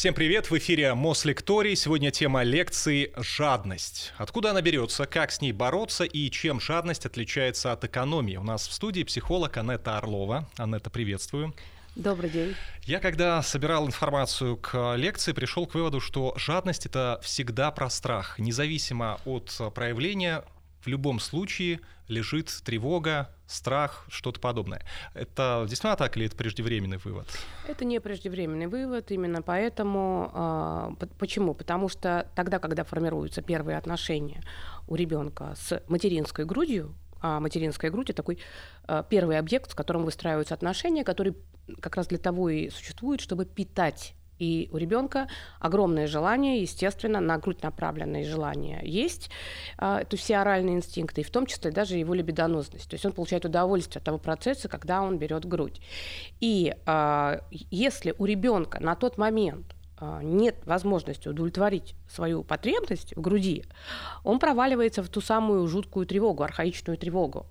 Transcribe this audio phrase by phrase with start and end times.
[0.00, 0.50] Всем привет!
[0.50, 1.76] В эфире Мослекторий.
[1.76, 4.14] Сегодня тема лекции «Жадность».
[4.16, 8.36] Откуда она берется, как с ней бороться и чем жадность отличается от экономии?
[8.36, 10.48] У нас в студии психолог Анетта Орлова.
[10.56, 11.54] Анетта, приветствую.
[11.96, 12.54] Добрый день.
[12.84, 18.38] Я когда собирал информацию к лекции, пришел к выводу, что жадность это всегда про страх.
[18.38, 20.44] Независимо от проявления,
[20.80, 24.82] в любом случае лежит тревога, страх, что-то подобное.
[25.14, 27.26] Это действительно так или это преждевременный вывод?
[27.68, 30.96] Это не преждевременный вывод, именно поэтому.
[31.00, 31.54] Э, почему?
[31.54, 34.42] Потому что тогда, когда формируются первые отношения
[34.88, 38.38] у ребенка с материнской грудью, а материнская грудь это такой
[38.88, 41.36] э, первый объект, с которым выстраиваются отношения, который
[41.80, 45.28] как раз для того и существует, чтобы питать и у ребенка
[45.60, 49.30] огромное желание, естественно, на грудь направленные желания есть.
[49.76, 52.88] А, это все оральные инстинкты, и в том числе даже его либидонозность.
[52.88, 55.80] То есть он получает удовольствие от того процесса, когда он берет грудь.
[56.40, 63.20] И а, если у ребенка на тот момент а, нет возможности удовлетворить свою потребность в
[63.20, 63.64] груди,
[64.24, 67.46] он проваливается в ту самую жуткую тревогу, архаичную тревогу.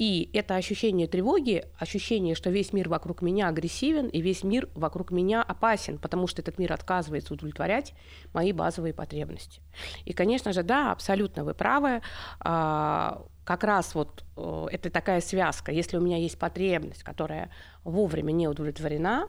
[0.00, 5.10] И это ощущение тревоги, ощущение, что весь мир вокруг меня агрессивен, и весь мир вокруг
[5.10, 7.92] меня опасен, потому что этот мир отказывается удовлетворять
[8.32, 9.60] мои базовые потребности.
[10.06, 12.00] И, конечно же, да, абсолютно вы правы.
[13.44, 15.72] Как раз вот э, это такая связка.
[15.72, 17.50] Если у меня есть потребность, которая
[17.84, 19.28] вовремя не удовлетворена,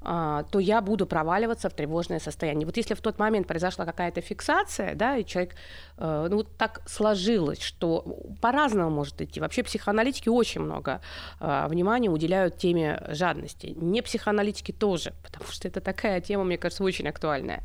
[0.00, 2.66] а, то я буду проваливаться в тревожное состояние.
[2.66, 5.56] Вот если в тот момент произошла какая-то фиксация, да, и человек,
[5.96, 8.04] э, ну вот так сложилось, что
[8.40, 9.40] по-разному может идти.
[9.40, 11.00] Вообще психоаналитики очень много
[11.40, 13.74] а, внимания уделяют теме жадности.
[13.76, 17.62] Не психоаналитики тоже, потому что это такая тема, мне кажется, очень актуальная.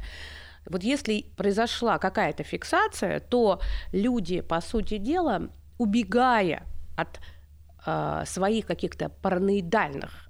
[0.66, 3.60] Вот если произошла какая-то фиксация, то
[3.92, 6.64] люди, по сути дела, убегая
[6.96, 7.20] от
[7.86, 10.30] э, своих каких-то параноидальных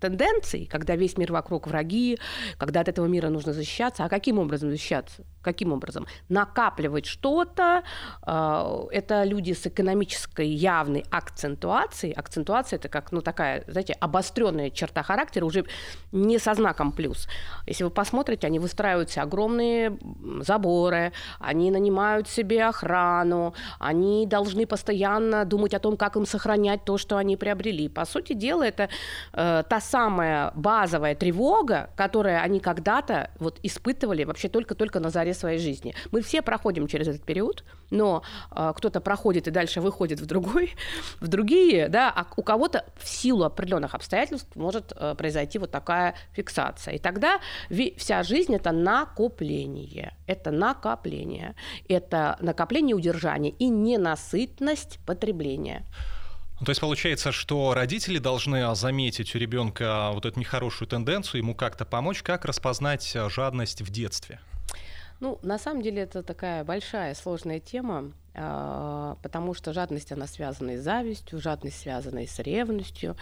[0.00, 2.18] тенденций, когда весь мир вокруг враги,
[2.58, 4.04] когда от этого мира нужно защищаться.
[4.04, 5.24] А каким образом защищаться?
[5.44, 6.06] Каким образом?
[6.28, 7.82] Накапливать что-то.
[8.26, 12.14] Э, это люди с экономической явной акцентуацией.
[12.14, 15.64] Акцентуация– это как ну, такая, знаете, обостренная черта характера, уже
[16.12, 17.28] не со знаком плюс.
[17.66, 19.98] Если вы посмотрите, они выстраивают себе огромные
[20.40, 26.98] заборы, они нанимают себе охрану, они должны постоянно думать о том, как им сохранять то,
[26.98, 27.88] что они приобрели.
[27.88, 28.88] По сути дела, это
[29.32, 35.58] э, та самая базовая тревога, которую они когда-то вот испытывали вообще только-только на заре своей
[35.58, 35.94] жизни.
[36.10, 40.74] Мы все проходим через этот период, но э, кто-то проходит и дальше выходит в другой,
[41.20, 46.14] в другие, да, а у кого-то в силу определенных обстоятельств может э, произойти вот такая
[46.32, 46.94] фиксация.
[46.94, 47.40] И тогда
[47.96, 51.54] вся жизнь это накопление, это накопление,
[51.88, 55.84] это накопление удержания и ненасытность потребления.
[56.64, 61.84] То есть получается, что родители должны заметить у ребенка вот эту нехорошую тенденцию, ему как-то
[61.84, 64.40] помочь, как распознать э, жадность в детстве?
[65.20, 70.72] Ну, на самом деле это такая большая, сложная тема, а, потому что жадность, она связана
[70.72, 73.16] и с завистью, жадность связана и с ревностью.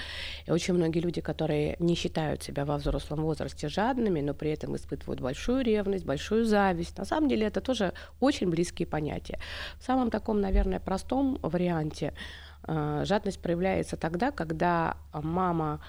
[0.47, 4.75] И очень многие люди, которые не считают себя во взрослом возрасте жадными, но при этом
[4.75, 9.39] испытывают большую ревность, большую зависть, на самом деле это тоже очень близкие понятия.
[9.79, 12.15] В самом таком, наверное, простом варианте
[12.65, 15.81] Э, жадность проявляется тогда, когда мама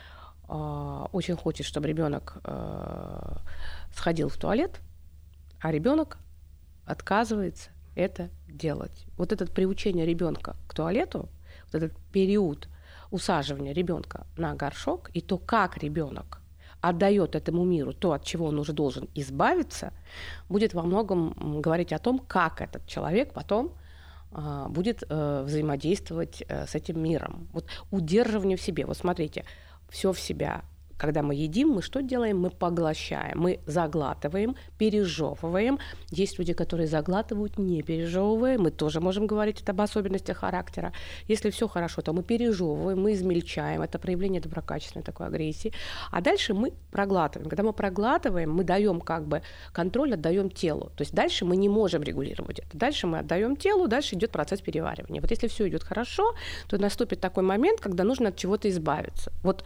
[0.48, 2.38] э, очень хочет, чтобы ребенок
[3.94, 4.80] сходил в туалет,
[5.64, 6.18] а ребенок
[6.86, 9.06] отказывается это делать.
[9.18, 11.30] Вот это приучение ребенка к туалету,
[11.72, 12.68] вот этот период
[13.12, 16.42] усаживания ребенка на горшок и то, как ребенок
[16.82, 19.94] отдает этому миру то, от чего он уже должен избавиться,
[20.50, 23.72] будет во многом говорить о том, как этот человек потом
[24.34, 27.48] а, будет э, взаимодействовать э, с этим миром.
[27.54, 28.86] Вот удерживание в себе.
[28.86, 29.46] Вот смотрите,
[29.90, 30.64] все в себя
[30.98, 32.40] когда мы едим, мы что делаем?
[32.40, 35.80] Мы поглощаем, мы заглатываем, пережевываем.
[36.10, 38.58] Есть люди, которые заглатывают, не пережевывая.
[38.58, 40.94] Мы тоже можем говорить об особенностях характера.
[41.28, 43.82] Если все хорошо, то мы пережевываем, мы измельчаем.
[43.82, 45.74] Это проявление доброкачественной такой агрессии.
[46.12, 47.50] А дальше мы проглатываем.
[47.50, 49.42] Когда мы проглатываем, мы даем как бы
[49.72, 50.92] контроль, отдаем телу.
[50.96, 52.78] То есть дальше мы не можем регулировать это.
[52.78, 55.22] Дальше мы отдаем телу, дальше идет процесс переваривания.
[55.22, 56.34] Вот если все идет хорошо,
[56.68, 59.32] то наступит такой момент, когда нужно от чего-то избавиться.
[59.44, 59.64] Вот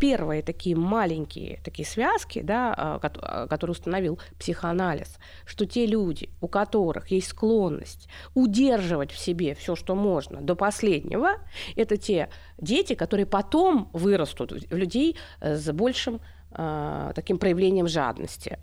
[0.00, 6.48] первые такие маленькие такие связки, да, а, а, которые установил психоанализ, что те люди, у
[6.48, 11.38] которых есть склонность удерживать в себе все, что можно до последнего,
[11.74, 18.58] это те дети, которые потом вырастут в людей с большим таким проявлением жадности.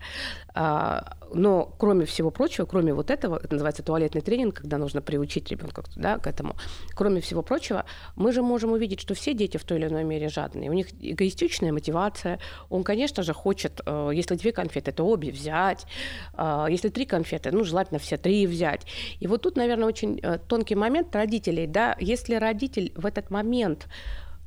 [0.54, 1.00] Э,
[1.34, 5.82] но кроме всего прочего, кроме вот этого, это называется туалетный тренинг, когда нужно приучить ребенка
[5.96, 6.56] да, к этому,
[6.94, 7.84] кроме всего прочего,
[8.14, 10.70] мы же можем увидеть, что все дети в той или иной мере жадные.
[10.70, 12.38] У них эгоистичная мотивация.
[12.70, 15.86] Он, конечно же, хочет, э, если две конфеты, то обе взять.
[16.34, 18.86] Э, если три конфеты, ну, желательно все три взять.
[19.20, 21.66] И вот тут, наверное, очень э, тонкий момент родителей.
[21.66, 21.96] Да?
[22.00, 23.88] Если родитель в этот момент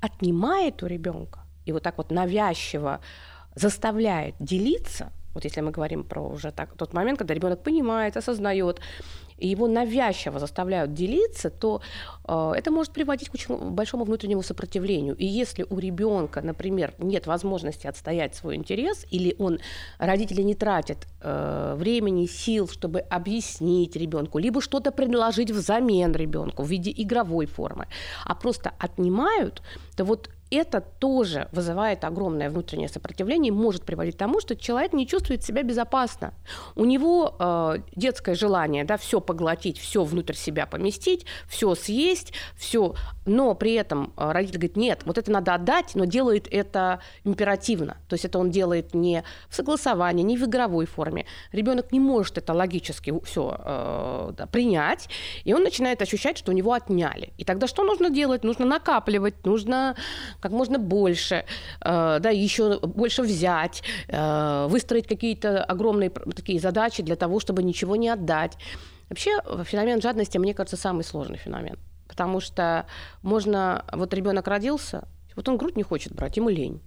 [0.01, 2.99] отнимает у ребенка и вот так вот навязчиво
[3.55, 8.81] заставляет делиться, вот если мы говорим про уже так, тот момент, когда ребенок понимает, осознает,
[9.37, 11.81] и его навязчиво заставляют делиться, то
[12.27, 15.15] э, это может приводить к очень большому внутреннему сопротивлению.
[15.15, 19.59] И если у ребенка, например, нет возможности отстоять свой интерес, или он
[19.97, 26.69] родители не тратят э, времени, сил, чтобы объяснить ребенку, либо что-то предложить взамен ребенку в
[26.69, 27.87] виде игровой формы,
[28.25, 29.61] а просто отнимают,
[29.95, 34.93] то вот это тоже вызывает огромное внутреннее сопротивление и может приводить к тому, что человек
[34.93, 36.33] не чувствует себя безопасно.
[36.75, 42.95] У него э, детское желание, да, все поглотить, все внутрь себя поместить, все съесть, все,
[43.25, 47.97] но при этом э, родитель говорит, нет, вот это надо отдать, но делает это императивно,
[48.07, 51.25] то есть это он делает не в согласовании, не в игровой форме.
[51.51, 55.09] Ребенок не может это логически все э, да, принять,
[55.43, 57.33] и он начинает ощущать, что у него отняли.
[57.37, 58.43] И тогда что нужно делать?
[58.43, 59.95] Нужно накапливать, нужно
[60.41, 61.45] как можно больше,
[61.81, 67.95] э, да, еще больше взять, э, выстроить какие-то огромные такие задачи для того, чтобы ничего
[67.95, 68.57] не отдать.
[69.09, 71.77] Вообще феномен жадности, мне кажется, самый сложный феномен.
[72.07, 72.85] Потому что
[73.21, 73.85] можно...
[73.91, 76.81] Вот ребенок родился, вот он грудь не хочет брать, ему лень.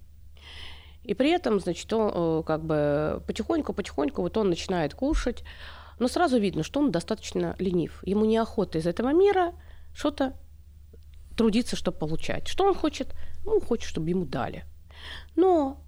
[1.04, 5.42] И при этом, значит, он э, как бы потихоньку-потихоньку вот он начинает кушать,
[5.98, 8.02] но сразу видно, что он достаточно ленив.
[8.04, 9.52] Ему неохота из этого мира
[9.94, 10.34] что-то
[11.36, 12.48] трудиться, чтобы получать.
[12.48, 13.14] Что он хочет?
[13.44, 14.64] Ну, хочет, чтобы ему дали.
[15.36, 15.78] Но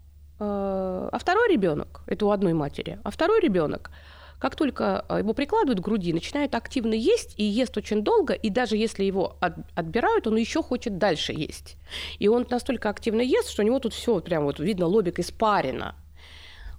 [0.41, 3.91] э, а второй ребенок, это у одной матери, а второй ребенок,
[4.39, 8.51] как только э, его прикладывают к груди, начинает активно есть и ест очень долго, и
[8.51, 11.77] даже если его от, отбирают, он еще хочет дальше есть.
[12.19, 15.95] И он настолько активно ест, что у него тут все прям вот видно лобик испарено.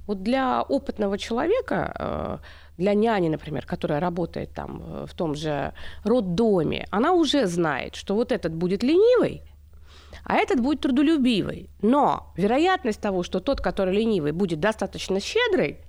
[0.07, 2.38] Вот для опытного человека э,
[2.77, 5.74] для няни, например, которая работает там э, в том же
[6.04, 9.42] роддоме, она уже знает, что вот этот будет ленивый,
[10.23, 11.69] а этот будет трудолюбивый.
[11.81, 15.79] Но вероятность того, что тот, который ленивый, будет достаточно щедрый,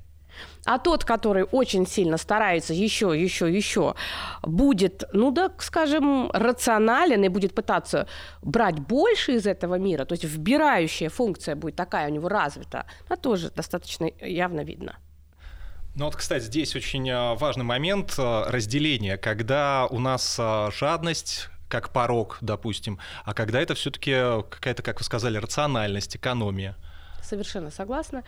[0.65, 3.95] а тот, который очень сильно старается еще, еще, еще,
[4.43, 8.09] будет, ну да, скажем, рационален и будет пытаться
[8.43, 13.17] брать больше из этого мира, то есть вбирающая функция будет такая у него развита, она
[13.17, 14.97] тоже достаточно явно видно.
[15.95, 21.49] Ну вот, кстати, здесь очень а, важный момент а, разделения, когда у нас а, жадность
[21.69, 24.13] как порог, допустим, а когда это все-таки
[24.49, 26.77] какая-то, как вы сказали, рациональность, экономия.
[27.23, 28.23] Совершенно согласна.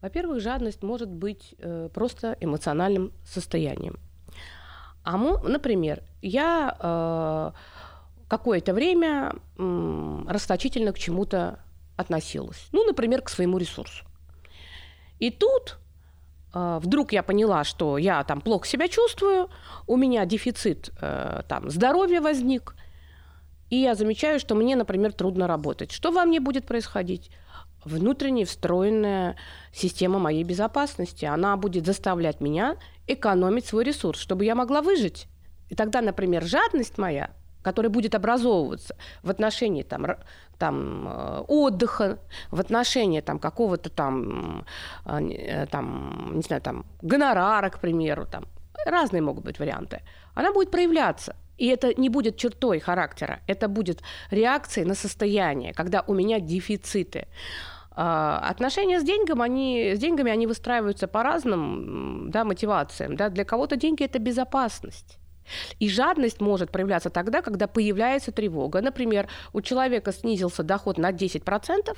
[0.00, 3.98] Во-первых, жадность может быть э, просто эмоциональным состоянием.
[5.02, 7.52] А мы, например, я э,
[8.28, 11.60] какое-то время э, расточительно к чему-то
[11.96, 12.68] относилась.
[12.72, 14.04] Ну, например, к своему ресурсу.
[15.18, 15.78] И тут
[16.52, 19.50] вдруг я поняла, что я там плохо себя чувствую,
[19.86, 22.74] у меня дефицит э, там, здоровья возник,
[23.70, 25.92] и я замечаю, что мне, например, трудно работать.
[25.92, 27.30] Что во мне будет происходить?
[27.84, 29.36] Внутренняя встроенная
[29.72, 31.24] система моей безопасности.
[31.24, 32.76] Она будет заставлять меня
[33.06, 35.28] экономить свой ресурс, чтобы я могла выжить.
[35.68, 37.30] И тогда, например, жадность моя
[37.62, 40.06] который будет образовываться в отношении там,
[40.58, 42.18] там, э, отдыха,
[42.50, 44.64] в отношении там, какого-то там,
[45.06, 48.44] э, там, не знаю, там, гонорара, к примеру, там,
[48.86, 50.00] разные могут быть варианты,
[50.34, 51.34] она будет проявляться.
[51.58, 57.26] И это не будет чертой характера, это будет реакцией на состояние, когда у меня дефициты.
[57.92, 63.14] А, отношения с, деньгами, они, с деньгами они выстраиваются по разным да, мотивациям.
[63.14, 63.28] Да?
[63.28, 65.19] Для кого-то деньги– это безопасность.
[65.78, 68.80] И жадность может проявляться тогда, когда появляется тревога.
[68.80, 71.96] Например, у человека снизился доход на 10%,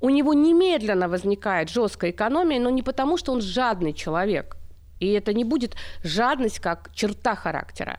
[0.00, 4.56] у него немедленно возникает жесткая экономия, но не потому, что он жадный человек.
[5.00, 7.98] И это не будет жадность как черта характера.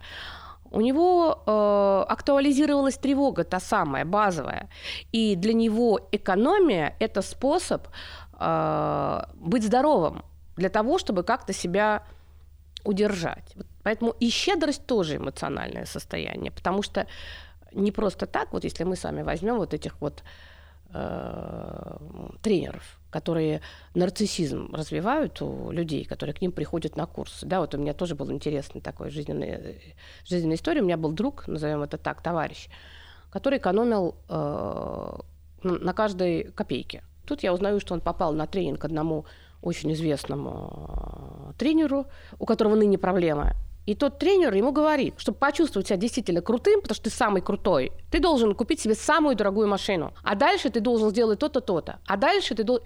[0.72, 4.70] У него э, актуализировалась тревога, та самая, базовая.
[5.14, 7.88] И для него экономия– это способ
[8.40, 10.24] э, быть здоровым,
[10.58, 12.04] для того, чтобы как-то себя
[12.88, 13.56] удержать.
[13.84, 17.06] Поэтому и щедрость тоже эмоциональное состояние, потому что
[17.74, 20.24] не просто так, вот если мы сами возьмем вот этих вот
[20.94, 21.98] э,
[22.42, 23.62] тренеров, которые
[23.94, 27.46] нарциссизм развивают у людей, которые к ним приходят на курсы.
[27.46, 30.82] Да, вот у меня тоже был интересный такой жизненный, жизненная история.
[30.82, 32.70] У меня был друг, назовем это так, товарищ,
[33.30, 35.18] который экономил э,
[35.64, 37.04] на каждой копейке.
[37.26, 39.26] Тут я узнаю, что он попал на тренинг одному
[39.62, 42.06] очень известному э, тренеру,
[42.40, 43.54] у которого ныне проблема.
[43.86, 47.94] И тот тренер ему говорит, чтобы почувствовать себя действительно крутым, потому что ты самый крутой,
[48.12, 50.14] ты должен купить себе самую дорогую машину.
[50.24, 52.00] А дальше ты должен сделать то-то, то-то.
[52.06, 52.86] А дальше ты должен...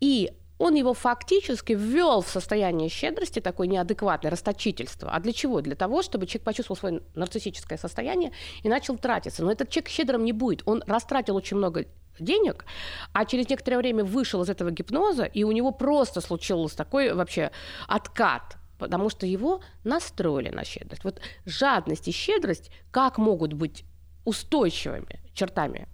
[0.00, 5.10] И он его фактически ввел в состояние щедрости, такое неадекватное расточительство.
[5.10, 5.60] А для чего?
[5.60, 9.44] Для того, чтобы человек почувствовал свое нарциссическое состояние и начал тратиться.
[9.44, 10.62] Но этот человек щедрым не будет.
[10.66, 11.86] Он растратил очень много
[12.18, 12.64] денег,
[13.12, 17.50] а через некоторое время вышел из этого гипноза, и у него просто случился такой вообще
[17.88, 21.04] откат потому что его настроили на щедрость.
[21.04, 23.84] Вот жадность и щедрость как могут быть
[24.24, 25.86] устойчивыми чертами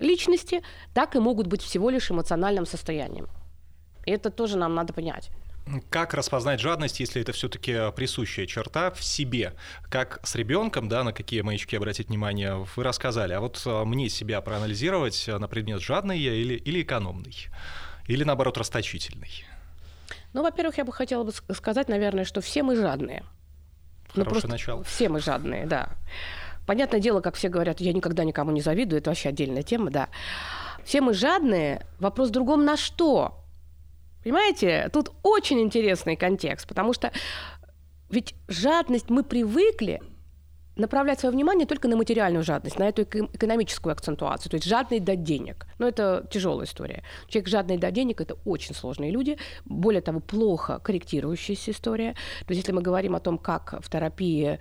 [0.00, 0.62] личности,
[0.94, 3.28] так и могут быть всего лишь эмоциональным состоянием.
[4.04, 5.30] И это тоже нам надо понять.
[5.90, 9.54] Как распознать жадность, если это все-таки присущая черта в себе?
[9.90, 13.32] Как с ребенком, да, на какие маячки обратить внимание, вы рассказали.
[13.32, 17.34] А вот а, мне себя проанализировать на предмет жадный я или, или экономный?
[18.06, 19.44] Или наоборот расточительный?
[20.32, 23.24] Ну, во-первых, я бы хотела бы сказать, наверное, что все мы жадные.
[24.14, 24.84] Ну, Хорошее ну, начало.
[24.84, 25.90] Все мы жадные, да.
[26.66, 30.08] Понятное дело, как все говорят, я никогда никому не завидую, это вообще отдельная тема, да.
[30.84, 31.86] Все мы жадные.
[31.98, 33.44] Вопрос в другом на что?
[34.22, 37.12] Понимаете, тут очень интересный контекст, потому что
[38.10, 40.00] ведь жадность мы привыкли
[40.78, 45.16] направлять свое внимание только на материальную жадность, на эту экономическую акцентуацию, то есть жадный до
[45.16, 45.66] денег.
[45.78, 47.02] Но это тяжелая история.
[47.26, 52.12] Человек жадный до денег– это очень сложные люди, более того, плохо корректирующаяся история.
[52.46, 54.58] То есть если мы говорим о том, как в терапии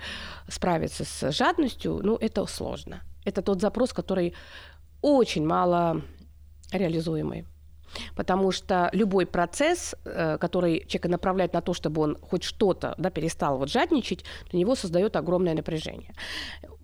[0.50, 3.02] справиться с жадностью, ну, это сложно.
[3.24, 4.34] Это тот запрос, который
[5.02, 6.02] очень мало
[6.72, 7.46] реализуемый.
[8.16, 13.10] Потому что любой процесс, э, который человека направляет на то, чтобы он хоть что-то да,
[13.10, 16.14] перестал вот жадничать, для него создает огромное напряжение.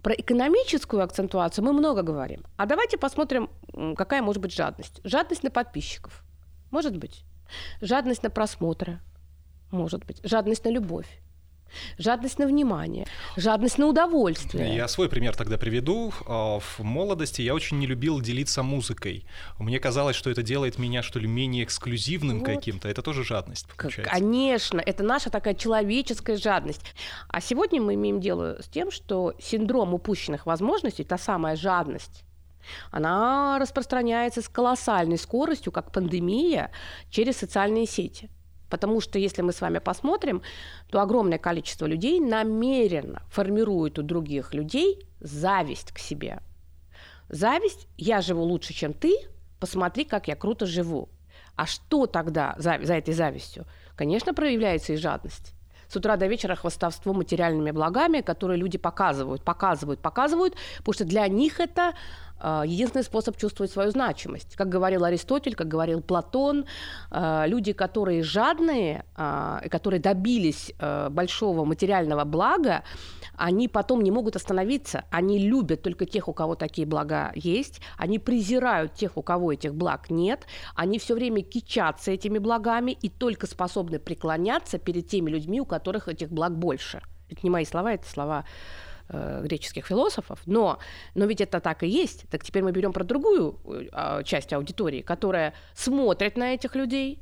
[0.02, 2.44] Про экономическую акцентуацию мы много говорим.
[2.58, 3.50] А давайте посмотрим,
[3.96, 5.02] какая может быть жадность.
[5.04, 6.24] Жадность на подписчиков.
[6.72, 7.24] Может быть.
[7.82, 9.00] Жадность на просмотры.
[9.72, 10.20] Может быть.
[10.24, 11.23] Жадность на любовь
[11.98, 13.06] жадность на внимание,
[13.38, 14.75] жадность на удовольствие.
[14.75, 16.13] Я свой пример тогда приведу.
[16.27, 19.25] А, в молодости я очень не любил делиться музыкой.
[19.60, 22.46] Мне казалось, что это делает меня, что ли, менее эксклюзивным вот.
[22.46, 22.88] каким-то.
[22.89, 24.13] Это тоже жадность, получается.
[24.13, 26.82] Конечно, это наша такая человеческая жадность.
[27.27, 32.24] А сегодня мы имеем дело с тем, что синдром упущенных возможностей, та самая жадность,
[32.92, 36.72] она распространяется с колоссальной скоростью, как пандемия,
[37.10, 38.30] через социальные сети.
[38.74, 40.42] Потому что если мы с вами посмотрим,
[40.89, 46.39] то огромное количество людей намеренно формирует у других людей зависть к себе.
[47.30, 49.15] Зависть «я живу лучше, чем ты,
[49.60, 51.10] посмотри, как я круто живу».
[51.56, 53.68] А что тогда за, за этой завистью?
[53.96, 55.53] Конечно, проявляется и жадность
[55.94, 61.28] с утра до вечера хвастовство материальными благами, которые люди показывают, показывают, показывают, потому что для
[61.28, 61.94] них это
[62.40, 64.56] а, единственный способ чувствовать свою значимость.
[64.56, 66.66] Как говорил Аристотель, как говорил Платон,
[67.12, 70.74] а, люди, которые жадные, а, которые добились
[71.10, 72.84] большого материального блага,
[73.36, 75.06] они потом не могут остановиться.
[75.10, 77.82] Они любят только тех, у кого такие блага есть.
[77.98, 80.46] Они презирают тех, у кого этих благ нет.
[80.75, 86.08] Они все время кичатся этими благами и только способны преклоняться перед теми людьми, у которых
[86.08, 87.02] этих благ больше.
[87.30, 88.46] Это не мои слова, это слова
[89.10, 90.78] э, греческих философов, но,
[91.16, 92.30] но ведь это так и есть.
[92.30, 97.20] Так теперь мы берем про другую э, часть аудитории, которая смотрит на этих людей,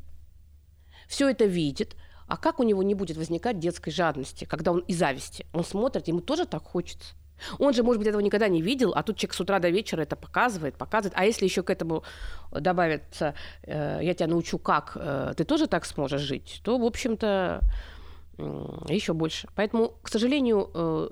[1.08, 1.96] все это видит,
[2.32, 5.46] а как у него не будет возникать детской жадности, когда он и зависти?
[5.52, 7.14] Он смотрит, ему тоже так хочется.
[7.60, 10.04] Он же, может быть, этого никогда не видел, а тут человек с утра до вечера
[10.04, 11.14] это показывает, показывает.
[11.18, 12.04] А если еще к этому
[12.54, 13.34] добавится,
[13.64, 17.60] э, я тебя научу, как э, ты тоже так сможешь жить, то, в общем-то,
[18.38, 19.50] э, еще больше.
[19.54, 21.10] Поэтому, к сожалению, э,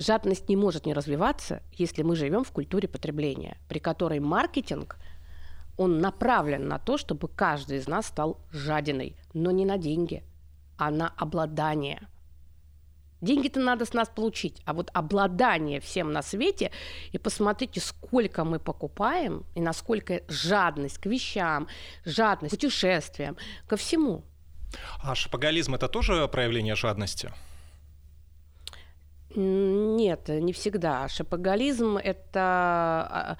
[0.00, 4.96] Жадность не может не развиваться, если мы живем в культуре потребления, при которой маркетинг
[5.76, 10.22] он направлен на то, чтобы каждый из нас стал жадиной, но не на деньги,
[10.76, 12.08] а на обладание.
[13.20, 16.70] Деньги-то надо с нас получить, а вот обладание всем на свете,
[17.12, 21.68] и посмотрите, сколько мы покупаем, и насколько жадность к вещам,
[22.04, 23.36] жадность к путешествиям,
[23.66, 24.24] ко всему.
[25.02, 27.30] А шапоголизм– это тоже проявление жадности?
[29.34, 31.08] Нет, не всегда.
[31.08, 33.36] Шапоголизм– это, а,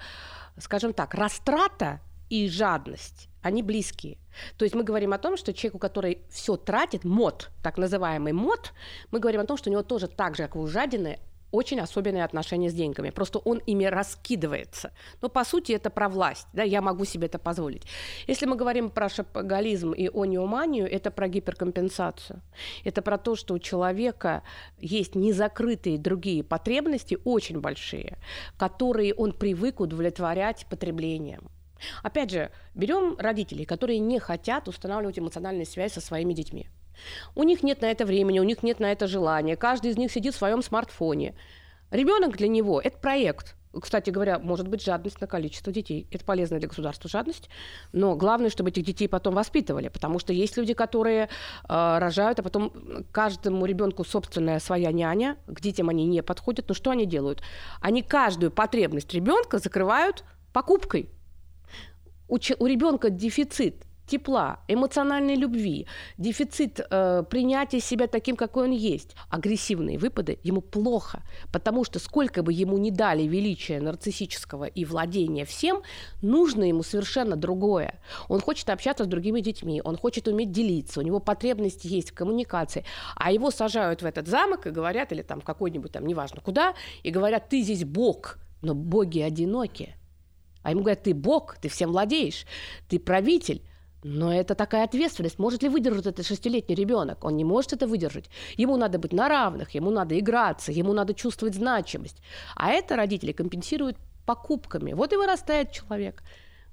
[0.57, 1.99] скажем так, растрата
[2.31, 3.27] и жадность.
[3.41, 4.17] Они близкие.
[4.57, 8.71] То есть мы говорим о том, что человеку, который все тратит, мод, так называемый мод,
[9.11, 11.19] мы говорим о том, что у него тоже так же, как у жадины,
[11.51, 13.09] очень особенные отношения с деньгами.
[13.09, 14.91] Просто он ими раскидывается.
[15.21, 16.47] Но по сути это про власть.
[16.53, 17.83] Да, я могу себе это позволить.
[18.27, 22.41] Если мы говорим про шапоголизм и ониоманию, это про гиперкомпенсацию.
[22.85, 24.43] Это про то, что у человека
[24.79, 28.17] есть незакрытые другие потребности, очень большие,
[28.57, 31.49] которые он привык удовлетворять потреблением.
[32.03, 36.69] Опять же, берем родителей, которые не хотят устанавливать эмоциональную связь со своими детьми.
[37.35, 39.55] У них нет на это времени, у них нет на это желания.
[39.55, 41.35] Каждый из них сидит в своем смартфоне.
[41.89, 43.55] Ребенок для него это проект.
[43.79, 46.05] Кстати говоря, может быть жадность на количество детей.
[46.11, 47.49] Это полезная для государства жадность.
[47.93, 49.87] Но главное, чтобы этих детей потом воспитывали.
[49.87, 51.27] Потому что есть люди, которые э,
[51.67, 52.73] рожают, а потом
[53.13, 55.37] каждому ребенку собственная своя няня.
[55.47, 56.67] К детям они не подходят.
[56.67, 57.41] Но что они делают?
[57.79, 61.09] Они каждую потребность ребенка закрывают покупкой.
[62.31, 65.85] У, у ребенка дефицит тепла, эмоциональной любви,
[66.17, 72.41] дефицит э, принятия себя таким, какой он есть, агрессивные выпады, ему плохо, потому что сколько
[72.41, 75.81] бы ему не дали величия нарциссического и владения всем,
[76.21, 77.99] нужно ему совершенно другое.
[78.29, 82.13] Он хочет общаться с другими детьми, он хочет уметь делиться, у него потребность есть в
[82.13, 82.85] коммуникации,
[83.15, 87.11] а его сажают в этот замок и говорят, или там какой-нибудь там, неважно куда, и
[87.11, 89.95] говорят, ты здесь бог, но боги одиноки.
[90.63, 92.45] А ему говорят, ты бог, ты всем владеешь,
[92.87, 93.61] ты правитель,
[94.03, 95.37] но это такая ответственность.
[95.37, 97.23] Может ли выдержать этот шестилетний ребенок?
[97.23, 98.29] Он не может это выдержать.
[98.57, 102.21] Ему надо быть на равных, ему надо играться, ему надо чувствовать значимость.
[102.55, 104.93] А это родители компенсируют покупками.
[104.93, 106.23] Вот и вырастает человек.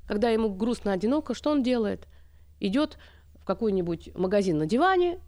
[0.06, 2.06] Когда ему грустно, одиноко, что он делает?
[2.60, 2.96] Идет
[3.34, 5.20] в какой-нибудь магазин на диване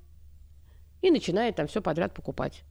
[1.02, 2.62] и начинает там все подряд покупать.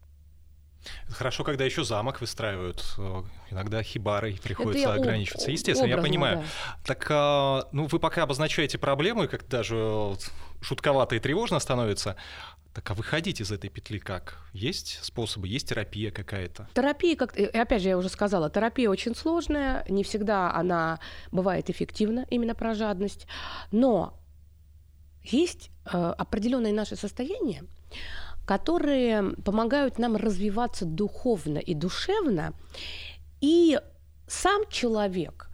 [1.09, 2.83] Хорошо, когда еще замок выстраивают.
[2.97, 5.51] Э, иногда хибарой приходится Это ограничиваться.
[5.51, 6.37] Естественно, образно, я понимаю.
[6.37, 6.43] Да.
[6.85, 10.15] Так, а, ну, вы пока обозначаете проблему, и как даже
[10.61, 12.15] шутковато и тревожно становится.
[12.73, 14.37] Так а выходить из этой петли как?
[14.53, 16.69] Есть способы, есть терапия какая-то?
[16.73, 20.99] Терапия, как опять же, я уже сказала, терапия очень сложная, не всегда она
[21.31, 23.25] бывает эффективна, именно про жадность,
[23.71, 24.19] но
[25.23, 27.63] есть э, определенные наши состояния,
[28.49, 32.53] которые помогают нам развиваться духовно и душевно.
[33.41, 33.79] И
[34.27, 35.49] сам человек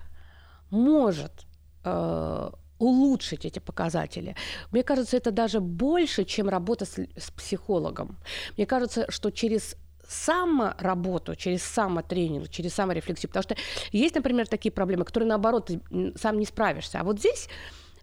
[0.70, 1.46] может
[1.84, 2.50] э,
[2.80, 4.36] улучшить эти показатели.
[4.72, 8.18] Мне кажется, это даже больше, чем работа с, с психологом.
[8.56, 9.76] Мне кажется, что через
[10.08, 13.30] самоработу, через самотренинг, через саморефлексию.
[13.30, 13.56] Потому что
[13.92, 15.82] есть, например, такие проблемы, которые, наоборот, ты
[16.16, 17.02] сам не справишься.
[17.02, 17.50] А вот здесь,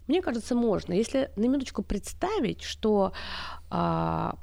[0.07, 0.93] мне кажется, можно.
[0.93, 3.11] Если на минуточку представить, что
[3.71, 4.35] а,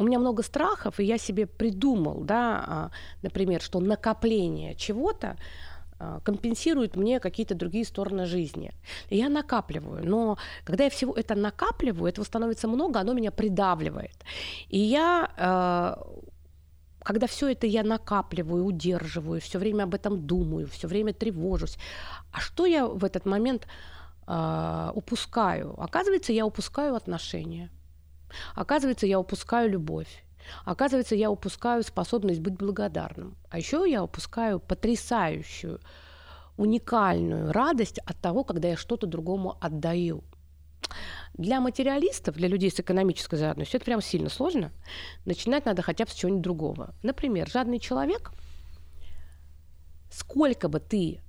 [0.00, 2.90] у меня много страхов, и я себе придумал, да, а,
[3.22, 5.36] например, что накопление чего-то
[5.98, 8.72] а, компенсирует мне какие-то другие стороны жизни.
[9.10, 10.08] И я накапливаю.
[10.08, 14.24] Но когда я всего это накапливаю, этого становится много, оно меня придавливает.
[14.68, 16.02] И я а,
[17.02, 21.78] когда все это я накапливаю, удерживаю, все время об этом думаю, все время тревожусь,
[22.32, 23.66] а что я в этот момент
[24.94, 25.74] упускаю?
[25.82, 27.70] Оказывается, я упускаю отношения.
[28.54, 30.24] Оказывается, я упускаю любовь.
[30.64, 33.36] Оказывается, я упускаю способность быть благодарным.
[33.50, 35.80] А еще я упускаю потрясающую,
[36.56, 40.24] уникальную радость от того, когда я что-то другому отдаю.
[41.34, 44.72] Для материалистов, для людей с экономической жадностью, это прям сильно сложно.
[45.24, 46.94] Начинать надо хотя бы с чего-нибудь другого.
[47.02, 48.32] Например, жадный человек,
[50.10, 51.20] сколько бы ты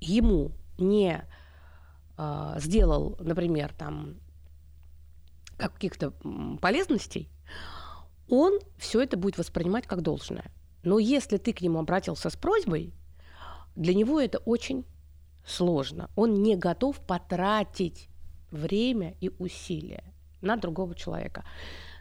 [0.00, 1.24] ему не
[2.16, 4.16] э, сделал, например, там
[5.58, 6.12] каких-то
[6.60, 7.28] полезностей,
[8.28, 10.52] он все это будет воспринимать как должное.
[10.82, 12.92] Но если ты к нему обратился с просьбой,
[13.74, 14.84] для него это очень
[15.44, 16.10] сложно.
[16.14, 18.08] Он не готов потратить
[18.50, 20.04] время и усилия
[20.40, 21.44] на другого человека.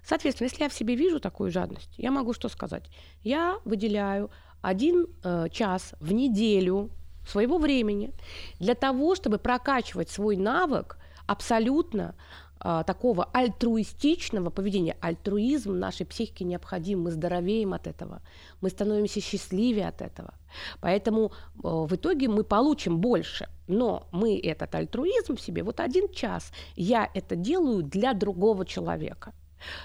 [0.04, 2.90] Соответственно, если я в себе вижу такую жадность, я могу что сказать?
[3.24, 6.92] Я выделяю один э, час в неделю
[7.28, 8.14] своего времени
[8.60, 12.16] для того, чтобы прокачивать свой навык абсолютно
[12.60, 14.98] а, такого альтруистичного поведения.
[15.00, 18.22] Альтруизм нашей психике необходим, мы здоровеем от этого,
[18.62, 20.34] мы становимся счастливее от этого.
[20.82, 21.32] Поэтому
[21.64, 23.48] а, в итоге мы получим больше.
[23.68, 29.34] Но мы этот альтруизм в себе, вот один час я это делаю для другого человека,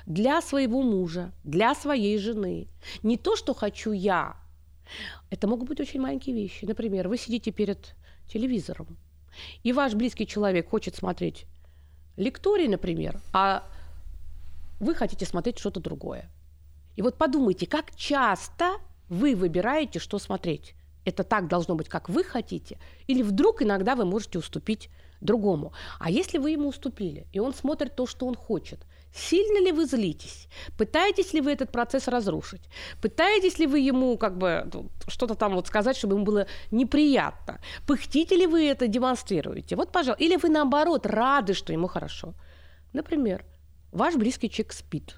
[0.07, 2.69] для своего мужа, для своей жены.
[3.03, 4.37] Не то, что хочу я.
[5.31, 6.65] Это могут быть очень маленькие вещи.
[6.65, 7.95] Например, вы сидите перед
[8.29, 8.97] телевизором,
[9.63, 11.47] и ваш близкий человек хочет смотреть
[12.17, 13.65] лекторий, например, а
[14.81, 16.29] вы хотите смотреть что-то другое.
[16.97, 20.75] И вот подумайте, как часто вы выбираете, что смотреть.
[21.05, 24.89] Это так должно быть, как вы хотите, или вдруг иногда вы можете уступить
[25.21, 25.73] другому.
[25.99, 28.81] А если вы ему уступили, и он смотрит то, что он хочет,
[29.15, 30.49] Сильно ли вы злитесь?
[30.79, 32.63] Пытаетесь ли вы этот процесс разрушить?
[33.03, 37.61] Пытаетесь ли вы ему как бы ну, что-то там вот сказать, чтобы ему было неприятно?
[37.87, 39.77] Пыхтите ли вы это демонстрируете?
[39.77, 40.25] Вот, пожалуйста.
[40.25, 42.35] Или вы наоборот рады, что ему хорошо?
[42.95, 43.45] Например,
[43.93, 45.17] ваш близкий человек спит.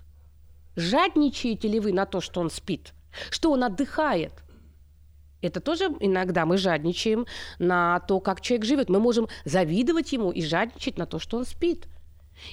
[0.75, 2.95] Жадничаете ли вы на то, что он спит?
[3.31, 4.33] Что он отдыхает?
[5.41, 7.27] Это тоже иногда мы жадничаем
[7.61, 8.89] на то, как человек живет.
[8.89, 11.87] Мы можем завидовать ему и жадничать на то, что он спит.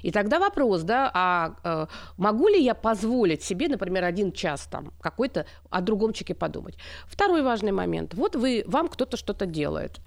[0.02, 4.94] И тогда вопрос, да, а э, могу ли я позволить себе, например, один час там
[5.02, 6.78] какой-то о другом человеке подумать?
[7.08, 8.14] Второй важный момент.
[8.14, 10.00] Вот вы, вам кто-то что-то делает.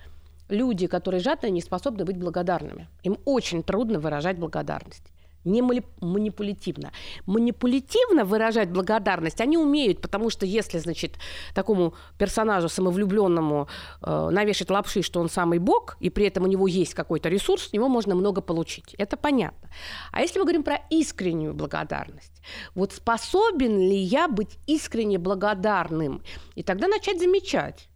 [0.48, 2.88] Люди, которые жадные, не способны быть благодарными.
[3.02, 6.92] Им очень трудно выражать благодарность не манипулятивно.
[7.26, 11.16] Манипулятивно выражать благодарность они умеют, потому что если, значит,
[11.54, 13.68] такому персонажу самовлюбленному
[14.02, 17.68] э, навешать лапши, что он самый бог, и при этом у него есть какой-то ресурс,
[17.68, 18.94] с него можно много получить.
[18.98, 19.68] Это понятно.
[20.12, 22.42] А если мы говорим про искреннюю благодарность,
[22.74, 26.22] вот способен ли я быть искренне благодарным?
[26.54, 27.88] И тогда начать замечать.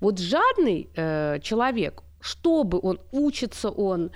[0.00, 4.10] Вот жадный э, человек, чтобы он учится, он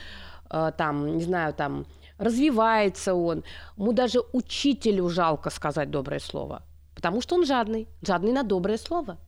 [0.50, 1.86] э, там, не знаю, там,
[2.22, 3.44] развивается он.
[3.76, 6.62] Ему даже учителю жалко сказать доброе слово,
[6.94, 9.18] потому что он жадный, жадный на доброе слово.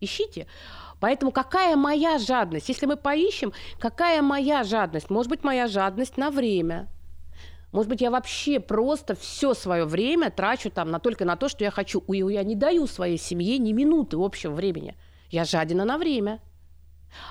[0.00, 0.46] Ищите.
[0.98, 2.68] Поэтому какая моя жадность?
[2.68, 5.10] Если мы поищем, какая моя жадность?
[5.10, 6.88] Может быть, моя жадность на время.
[7.70, 11.64] Может быть, я вообще просто все свое время трачу там на, только на то, что
[11.64, 12.00] я хочу.
[12.00, 14.96] И я не даю своей семье ни минуты общего времени.
[15.30, 16.40] Я жадина на время.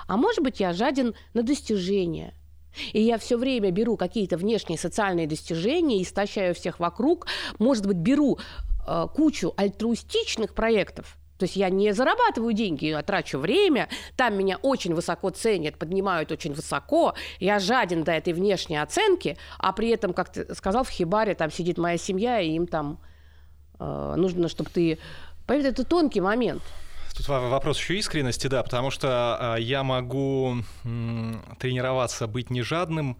[0.06, 2.34] А может быть, я жаден на достижения–
[2.92, 7.26] и я все время беру какие-то внешние социальные достижения, истощаю всех вокруг,
[7.58, 8.38] может быть, беру
[8.86, 14.58] э, кучу альтруистичных проектов, то есть я не зарабатываю деньги, я трачу время, там меня
[14.62, 20.12] очень высоко ценят, поднимают очень высоко, я жаден до этой внешней оценки, а при этом,
[20.12, 23.00] как ты сказал, в хибаре там сидит моя семья, и им там
[23.80, 25.00] э, нужно, чтобы ты...
[25.44, 26.62] Понимаете, это тонкий момент.
[27.22, 33.16] Тут вопрос еще искренности, да, потому что а, я могу тренироваться быть не жадным,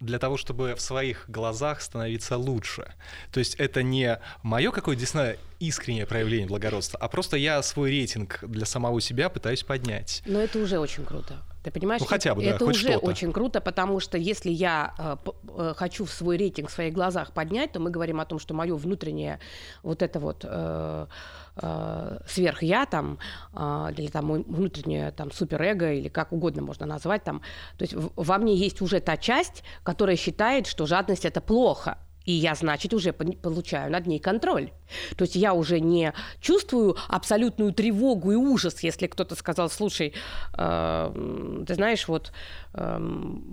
[0.00, 2.94] для того, чтобы в своих глазах становиться лучше.
[3.32, 8.38] То есть это не мое какое-то действительно искреннее проявление благородства, а просто я свой рейтинг
[8.42, 10.22] для самого себя пытаюсь поднять.
[10.24, 11.36] Но это уже очень круто.
[11.62, 12.00] Ты понимаешь?
[12.00, 13.06] Ну, хотя бы, да, это уже что-то.
[13.06, 15.16] очень круто, потому что если я э,
[15.58, 18.74] э, хочу свой рейтинг в своих глазах поднять, то мы говорим о том, что мое
[18.74, 19.38] внутреннее
[19.82, 21.06] вот это вот э,
[21.56, 23.18] э, сверх я там
[23.52, 27.42] э, или там внутреннее там суперэго или как угодно можно назвать там,
[27.76, 32.32] то есть во мне есть уже та часть, которая считает, что жадность это плохо, и
[32.32, 34.70] я, значит, уже получаю над ней контроль.
[35.16, 40.14] То есть я уже не чувствую абсолютную тревогу и ужас, если кто-то сказал, слушай,
[40.56, 42.32] э, ты знаешь, вот
[42.74, 43.00] э,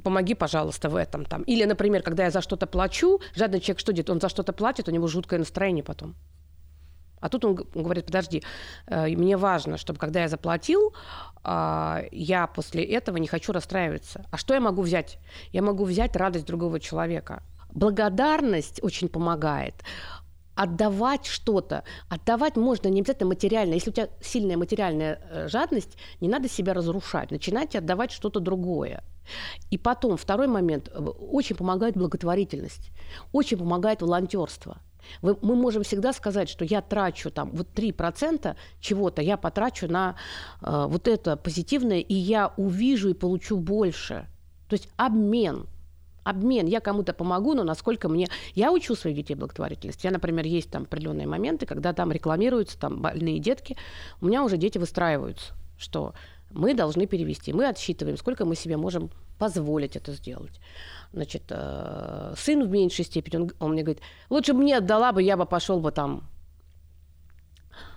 [0.03, 1.43] помоги, пожалуйста, в этом там.
[1.43, 4.10] Или, например, когда я за что-то плачу, жадный человек что делает?
[4.10, 6.15] Он за что-то платит, у него жуткое настроение потом.
[7.19, 8.43] А тут он говорит, подожди,
[8.88, 10.93] э, мне важно, чтобы когда я заплатил,
[11.43, 14.25] э, я после этого не хочу расстраиваться.
[14.32, 15.19] А что я могу взять?
[15.51, 17.41] Я могу взять радость другого человека
[17.77, 19.75] благодарность очень помогает
[20.56, 21.84] отдавать что-то.
[22.10, 23.75] Отдавать можно не обязательно материально.
[23.75, 27.30] Если у тебя сильная материальная э, жадность, не надо себя разрушать.
[27.30, 29.03] Начинайте отдавать что-то другое.
[29.69, 32.89] И потом, второй момент, э, очень помогает благотворительность,
[33.34, 34.80] очень помогает волонтерство.
[35.22, 40.15] Вы, мы можем всегда сказать, что я трачу там вот 3% чего-то, я потрачу на
[40.62, 44.28] э, вот это позитивное, и я увижу и получу больше.
[44.67, 45.67] То есть обмен–
[46.28, 46.67] обмен.
[46.67, 48.28] Я кому-то помогу, но насколько мне...
[48.54, 50.06] Я учу своих детей благотворительности.
[50.06, 53.78] Я, например, есть там определенные моменты, когда там рекламируются там больные детки.
[54.22, 56.13] У меня уже дети выстраиваются, что
[56.52, 57.54] мы должны перевести.
[57.54, 60.60] Мы отсчитываем, сколько мы себе можем позволить это сделать.
[61.13, 65.24] Значит, э, сын в меньшей степени, он, он мне говорит, лучше бы мне отдала бы,
[65.24, 66.30] я бы пошел бы там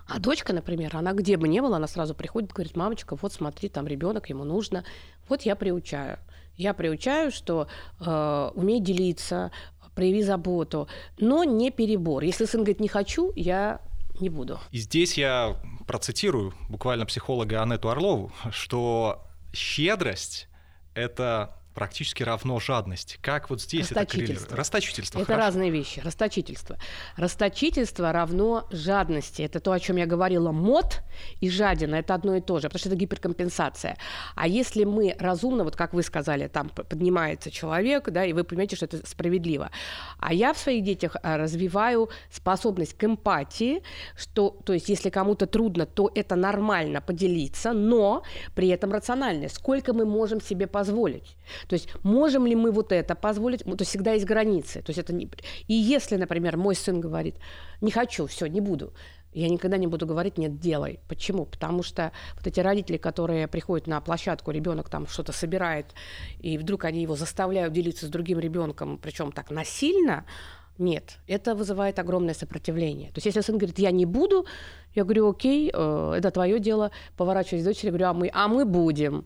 [0.07, 3.69] а дочка, например, она где бы ни была, она сразу приходит, говорит, мамочка, вот смотри,
[3.69, 4.85] там ребенок, ему нужно,
[5.29, 6.19] вот я приучаю.
[6.57, 7.69] Я приучаю, что
[8.01, 9.53] э, умей делиться,
[9.95, 12.23] прояви заботу, но не перебор.
[12.23, 13.81] Если сын говорит, не хочу, я
[14.21, 14.59] не буду.
[14.71, 20.49] И здесь я процитирую буквально психолога Анету Орлову, что щедрость—
[20.95, 23.19] это практически равно жадность.
[23.23, 24.53] Как вот здесь это коррелирует?
[24.53, 25.19] Расточительство.
[25.19, 25.47] Это хорошо.
[25.47, 26.01] разные вещи.
[26.01, 26.77] Расточительство.
[27.17, 29.41] Расточительство равно жадности.
[29.41, 30.53] Это то, о чем я говорила.
[30.53, 31.01] Мод
[31.41, 33.97] и жадина– это одно и то же, потому что это гиперкомпенсация.
[34.35, 38.77] А если мы разумно, вот как вы сказали, там поднимается человек, да, и вы понимаете,
[38.77, 39.71] что это справедливо.
[40.19, 43.83] А я в своих детях а, развиваю способность к эмпатии,
[44.19, 48.23] что, то есть если кому-то трудно, то это нормально поделиться, но
[48.55, 49.49] при этом рационально.
[49.49, 51.37] Сколько мы можем себе позволить?
[51.71, 53.63] То есть можем ли мы вот это позволить?
[53.63, 54.83] То есть всегда есть границы.
[54.83, 55.31] То есть это не...
[55.69, 57.37] И если, например, мой сын говорит,
[57.81, 58.93] не хочу, все, не буду,
[59.33, 60.99] я никогда не буду говорить «нет, делай».
[61.07, 61.47] Почему?
[61.47, 65.87] Потому что вот эти родители, которые приходят на площадку, ребенок там что-то собирает,
[66.41, 70.25] и вдруг они его заставляют делиться с другим ребенком, причем так насильно,
[70.77, 73.11] Нет, это вызывает огромное сопротивление.
[73.11, 74.45] То есть если сын говорит, я не буду,
[74.97, 78.65] я говорю, окей, э, это твое дело, поворачиваюсь к дочери, говорю, а мы, а мы
[78.65, 79.25] будем.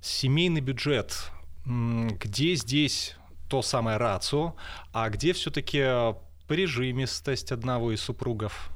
[0.00, 1.30] Семейный бюджет.
[1.66, 3.16] Где здесь
[3.48, 4.54] то самое рацио,
[4.92, 6.14] а где все-таки
[6.46, 8.70] прижимистость одного из супругов?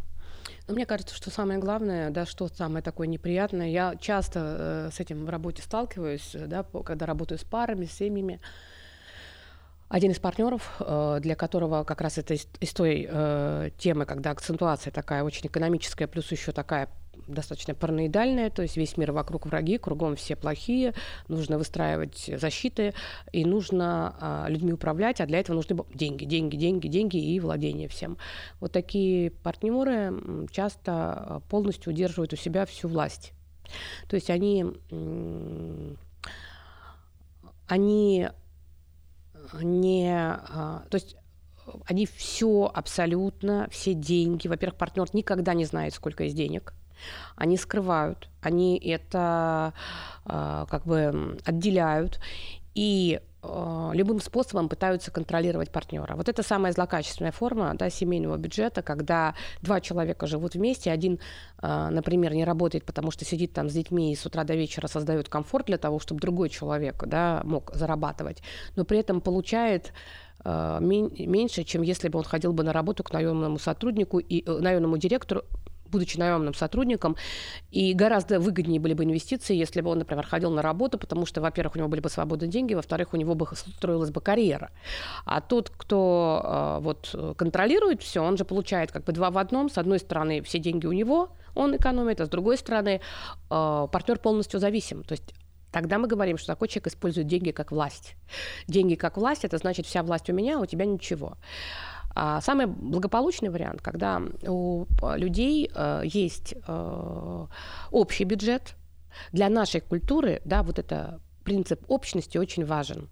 [0.66, 5.01] Но мне кажется, что самое главное, да, что самое такое неприятное, я часто э, с
[5.01, 8.40] этим в работе сталкиваюсь, да, когда работаю с парами, с семьями,
[9.88, 14.90] один из партнеров, э, для которого как раз это из той э, темы, когда акцентуация
[14.90, 16.90] такая очень экономическая, плюс еще такая
[17.26, 20.94] достаточно параноидальная, то есть весь мир вокруг враги, кругом все плохие,
[21.28, 22.94] нужно выстраивать защиты,
[23.33, 27.88] и нужно а, людьми управлять, а для этого нужны деньги, деньги, деньги, деньги и владение
[27.88, 28.18] всем.
[28.61, 33.33] Вот такие партнеры часто а, полностью удерживают у себя всю власть.
[34.09, 34.64] То есть они,
[37.66, 38.28] они
[39.62, 40.14] не...
[40.14, 41.16] А, то есть
[41.87, 44.48] они все абсолютно, все деньги.
[44.48, 46.72] Во-первых, партнер никогда не знает, сколько есть денег.
[47.37, 49.72] Они скрывают, они это
[50.24, 52.20] э, как бы отделяют
[52.74, 56.14] и э, любым способом пытаются контролировать партнера.
[56.14, 61.18] Вот это самая злокачественная форма да, семейного бюджета, когда два человека живут вместе, один,
[61.61, 64.87] э, например, не работает, потому что сидит там с детьми и с утра до вечера
[64.87, 68.42] создает комфорт для того, чтобы другой человек да, мог зарабатывать,
[68.76, 69.92] но при этом получает
[70.44, 74.96] меньше, чем если бы он ходил бы на работу к наемному сотруднику и э, наемному
[74.96, 75.42] директору
[75.90, 77.16] будучи наемным сотрудником,
[77.70, 81.40] и гораздо выгоднее были бы инвестиции, если бы он, например, ходил на работу, потому что,
[81.40, 84.70] во-первых, у него были бы свободные деньги, во-вторых, у него бы строилась бы карьера.
[85.24, 89.68] А тот, кто э, вот контролирует все, он же получает как бы два в одном.
[89.70, 93.01] С одной стороны, все деньги у него, он экономит, а с другой стороны,
[93.51, 95.03] э, партнер полностью зависим.
[95.05, 95.35] То есть
[95.70, 98.14] Тогда мы говорим, что такой человек использует деньги как власть.
[98.68, 101.37] Деньги как власть, это значит вся власть у меня, а у тебя ничего.
[102.20, 107.46] А самый благополучный вариант, когда у людей э, есть э,
[107.92, 108.74] общий бюджет,
[109.31, 113.09] для нашей культуры, да, вот это принцип общности очень важен.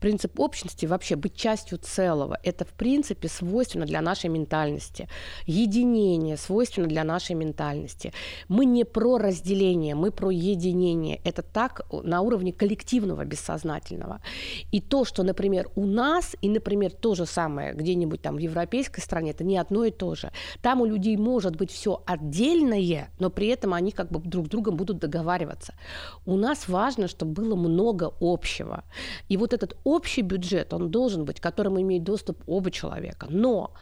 [0.00, 5.08] Принцип общности, вообще быть частью целого, это в принципе свойственно для нашей ментальности.
[5.46, 8.12] Единение свойственно для нашей ментальности.
[8.48, 11.20] Мы не про разделение, мы про единение.
[11.24, 14.20] Это так на уровне коллективного бессознательного.
[14.70, 19.00] И то, что, например, у нас, и, например, то же самое где-нибудь там в европейской
[19.00, 20.30] стране, это не одно и то же.
[20.62, 24.48] Там у людей может быть все отдельное, но при этом они как бы друг с
[24.48, 25.74] другом будут договариваться.
[26.26, 28.84] У нас важно, чтобы было много общего.
[29.28, 33.26] И вот вот этот общий бюджет, он должен быть, к которому имеет доступ оба человека.
[33.30, 33.72] Но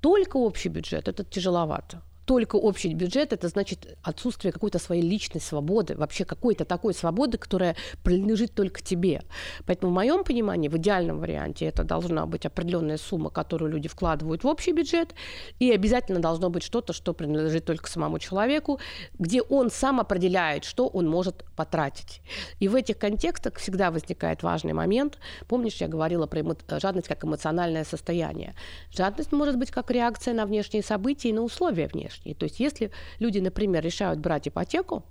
[0.00, 5.94] только общий бюджет– это тяжеловато только общий бюджет, это значит отсутствие какой-то своей личной свободы,
[5.96, 9.22] вообще какой-то такой свободы, которая принадлежит только тебе.
[9.66, 14.44] Поэтому в моем понимании, в идеальном варианте, это должна быть определенная сумма, которую люди вкладывают
[14.44, 15.14] в общий бюджет,
[15.58, 18.80] и обязательно должно быть что-то, что принадлежит только самому человеку,
[19.18, 22.22] где он сам определяет, что он может потратить.
[22.58, 25.18] И в этих контекстах всегда возникает важный момент.
[25.46, 26.42] Помнишь, я говорила про
[26.80, 28.54] жадность как эмоциональное состояние.
[28.90, 32.34] Жадность может быть как реакция на внешние события и на условия внешние внешние.
[32.34, 35.04] То есть если люди, например, решают брать ипотеку,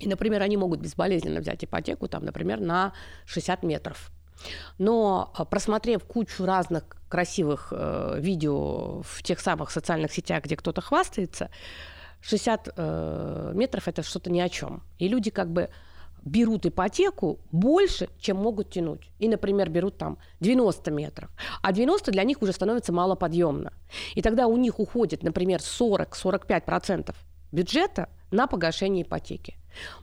[0.00, 2.92] и, например, они могут безболезненно взять ипотеку, там, например, на
[3.26, 4.10] 60 метров.
[4.78, 10.80] Но а, просмотрев кучу разных красивых э, видео в тех самых социальных сетях, где кто-то
[10.80, 11.48] хвастается,
[12.22, 14.82] 60 э, метров это что-то ни о чем.
[14.98, 15.70] И люди как бы
[16.24, 19.10] берут ипотеку больше, чем могут тянуть.
[19.18, 21.30] И, например, берут там 90 метров.
[21.62, 23.72] А 90 для них уже становится малоподъемно.
[24.14, 27.14] И тогда у них уходит, например, 40-45%
[27.52, 29.54] бюджета на погашение ипотеки.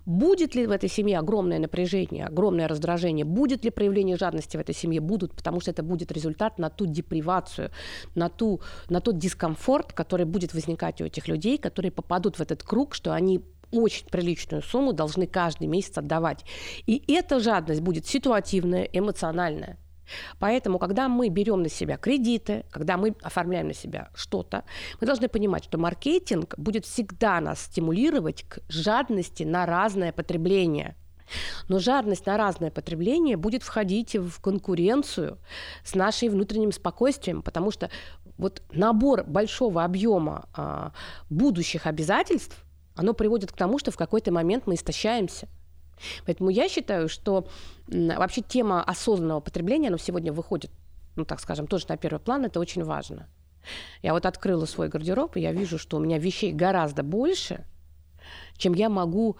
[0.05, 3.25] Будет ли в этой семье огромное напряжение, огромное раздражение?
[3.25, 4.99] Будет ли проявление жадности в этой семье?
[4.99, 7.71] Будут, потому что это будет результат на ту депривацию,
[8.15, 12.63] на, ту, на тот дискомфорт, который будет возникать у этих людей, которые попадут в этот
[12.63, 16.45] круг, что они очень приличную сумму должны каждый месяц отдавать.
[16.85, 19.77] И эта жадность будет ситуативная, эмоциональная.
[20.39, 24.63] Поэтому, когда мы берем на себя кредиты, когда мы оформляем на себя что-то,
[24.99, 30.95] мы должны понимать, что маркетинг будет всегда нас стимулировать к жадности на разное потребление.
[31.69, 35.37] Но жадность на разное потребление будет входить в конкуренцию
[35.83, 37.89] с нашим внутренним спокойствием, потому что
[38.37, 40.91] вот набор большого объема а,
[41.29, 45.47] будущих обязательств оно приводит к тому, что в какой-то момент мы истощаемся.
[46.25, 47.47] Поэтому я считаю, что
[47.87, 50.71] вообще тема осознанного потребления, оно сегодня выходит,
[51.15, 53.27] ну так скажем, тоже на первый план, это очень важно.
[54.01, 57.65] Я вот открыла свой гардероб, и я вижу, что у меня вещей гораздо больше,
[58.57, 59.37] чем я могу,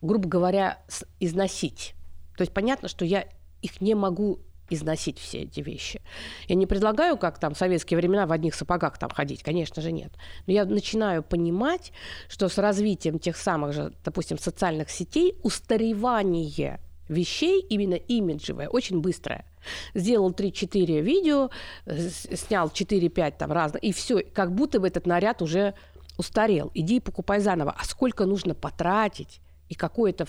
[0.00, 0.78] грубо говоря,
[1.18, 1.94] износить.
[2.36, 3.26] То есть понятно, что я
[3.60, 6.00] их не могу износить все эти вещи.
[6.48, 9.92] Я не предлагаю, как там в советские времена в одних сапогах там ходить, конечно же,
[9.92, 10.12] нет.
[10.46, 11.92] Но я начинаю понимать,
[12.28, 19.44] что с развитием тех самых же, допустим, социальных сетей устаревание вещей, именно имиджевое, очень быстрое.
[19.94, 21.50] Сделал 3-4 видео,
[21.86, 25.74] снял 4-5 там разных, и все, как будто бы этот наряд уже
[26.16, 26.70] устарел.
[26.74, 27.74] Иди и покупай заново.
[27.76, 29.40] А сколько нужно потратить?
[29.72, 30.26] И какой-то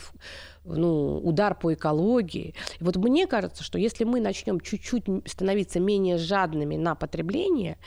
[0.63, 2.56] ну, удар по экологии.
[2.79, 7.77] И вот мне кажется, что если мы начнем чуть-чуть становиться менее жадными на потребление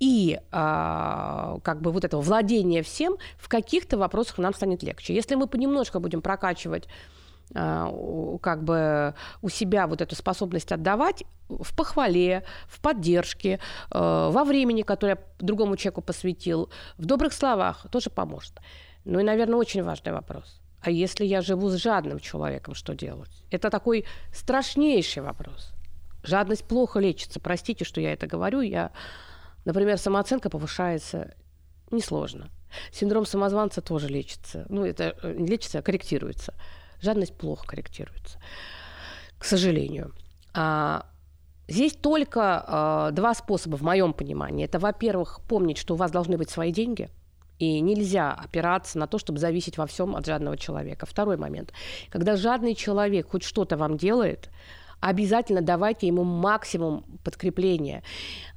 [0.00, 5.14] и а, как бы вот этого владения всем, в каких-то вопросах нам станет легче.
[5.14, 6.88] Если мы понемножку будем прокачивать
[7.54, 7.90] а,
[8.42, 14.82] как бы у себя вот эту способность отдавать в похвале, в поддержке, а, во времени,
[14.82, 18.60] которое другому человеку посвятил, в добрых словах тоже поможет.
[19.04, 20.61] Ну и, наверное, очень важный вопрос.
[20.82, 23.30] А если я живу с жадным человеком, что делать?
[23.50, 25.72] Это такой страшнейший вопрос.
[26.24, 27.38] Жадность плохо лечится.
[27.38, 28.60] Простите, что я это говорю.
[28.60, 28.90] Я,
[29.64, 31.34] например, самооценка повышается
[31.92, 32.50] несложно.
[32.90, 34.66] Синдром самозванца тоже лечится.
[34.68, 36.54] Ну, это э, не лечится, а корректируется.
[37.00, 38.38] Жадность плохо корректируется,
[39.38, 40.14] к сожалению.
[40.54, 41.06] А,
[41.68, 44.64] здесь только а, два способа, в моем понимании.
[44.64, 47.08] Это, во-первых, помнить, что у вас должны быть свои деньги–
[47.58, 51.06] и нельзя опираться на то, чтобы зависеть во всем от жадного человека.
[51.06, 51.72] Второй момент.
[52.10, 54.50] Когда жадный человек хоть что-то вам делает,
[55.00, 58.02] обязательно давайте ему максимум подкрепления.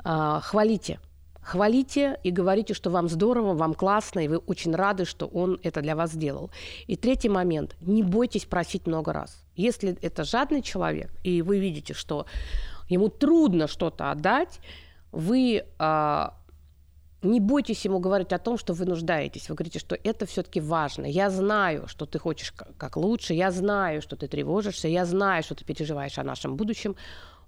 [0.04, 1.00] А, хвалите.
[1.42, 5.82] Хвалите и говорите, что вам здорово, вам классно, и вы очень рады, что он это
[5.82, 6.50] для вас сделал.
[6.88, 7.76] И третий момент.
[7.82, 9.46] Не бойтесь просить много раз.
[9.56, 12.26] Если это жадный человек, и вы видите, что
[12.90, 14.60] ему трудно что-то отдать,
[15.12, 16.34] вы а,
[17.26, 19.50] не бойтесь ему говорить о том, что вы нуждаетесь.
[19.50, 21.06] Вы говорите, что это все-таки важно.
[21.06, 25.56] Я знаю, что ты хочешь как лучше, я знаю, что ты тревожишься, я знаю, что
[25.56, 26.96] ты переживаешь о нашем будущем.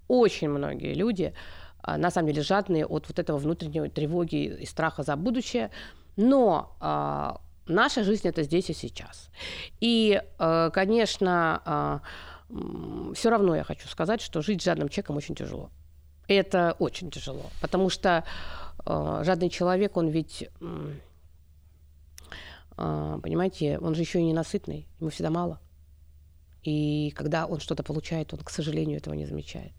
[0.08, 1.34] Очень многие люди,
[1.82, 5.70] а, на самом деле, жадные от вот этого внутренней тревоги и страха за будущее.
[6.16, 9.30] Но а, наша жизнь это здесь и сейчас.
[9.80, 12.02] И, а, конечно,
[13.14, 15.70] все равно я хочу сказать, что жить жадным человеком очень тяжело.
[16.28, 18.24] Это очень тяжело, потому что
[18.86, 20.50] жадный человек, он ведь,
[22.78, 25.60] э, понимаете, он же еще и ненасытный, ему всегда мало.
[26.64, 29.74] И когда он что-то получает, он, к сожалению, этого не замечает.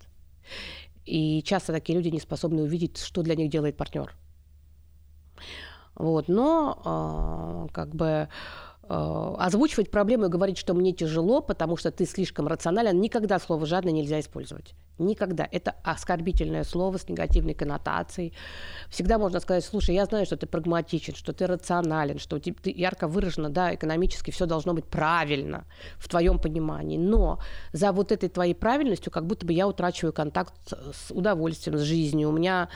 [1.05, 4.15] И часто такие люди не способны увидеть, что для них делает партнер.
[5.95, 11.90] Вот, но э, как бы Э, озвучивать проблему и говорить, что мне тяжело, потому что
[11.90, 14.74] ты слишком рационален, никогда слово «жадный» нельзя использовать.
[14.98, 15.46] Никогда.
[15.51, 18.33] Это оскорбительное слово с негативной коннотацией.
[18.88, 23.07] Всегда можно сказать, слушай, я знаю, что ты прагматичен, что ты рационален, что ты ярко
[23.07, 25.66] выражено, да, экономически все должно быть правильно
[25.98, 26.98] в твоем понимании.
[26.98, 27.38] Но
[27.72, 32.31] за вот этой твоей правильностью как будто бы я утрачиваю контакт с удовольствием, с жизнью.
[32.31, 32.68] У меня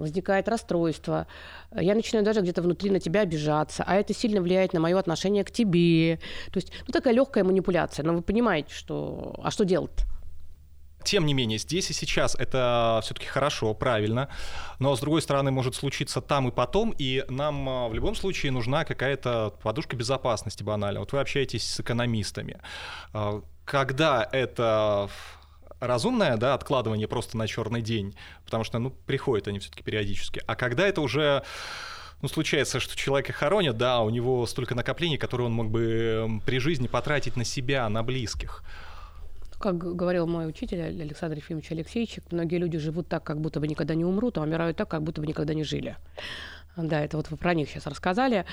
[0.00, 1.26] возникает расстройство,
[1.72, 5.44] я начинаю даже где-то внутри на тебя обижаться, а это сильно влияет на мое отношение
[5.44, 6.18] к тебе.
[6.52, 8.04] То есть, ну, такая легкая манипуляция.
[8.04, 9.34] Но вы понимаете, что...
[9.42, 10.04] А что делать?
[11.02, 14.28] Тем не менее, здесь и сейчас это все-таки хорошо, правильно,
[14.78, 18.52] но с другой стороны может случиться там и потом, и нам а, в любом случае
[18.52, 21.00] нужна какая-то подушка безопасности банально.
[21.00, 22.60] Вот вы общаетесь с экономистами.
[23.14, 25.08] А, когда это
[25.80, 28.14] разумное, да, откладывание просто на черный день,
[28.44, 30.42] потому что, ну, приходят они все-таки периодически.
[30.46, 31.42] А когда это уже
[32.22, 36.58] ну, случается, что человека хоронят, да, у него столько накоплений, которые он мог бы при
[36.58, 38.62] жизни потратить на себя, на близких.
[39.58, 43.94] Как говорил мой учитель Александр Ефимович Алексеевич, многие люди живут так, как будто бы никогда
[43.94, 45.96] не умрут, а умирают так, как будто бы никогда не жили.
[46.76, 48.46] Да, это вот вы про них сейчас рассказали.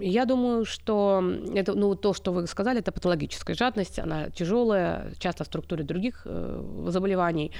[0.00, 1.22] Я думаю, что
[1.54, 6.22] это, ну, то, что вы сказали, это патологическая жадность, она тяжелая, часто в структуре других
[6.24, 7.52] э, заболеваний.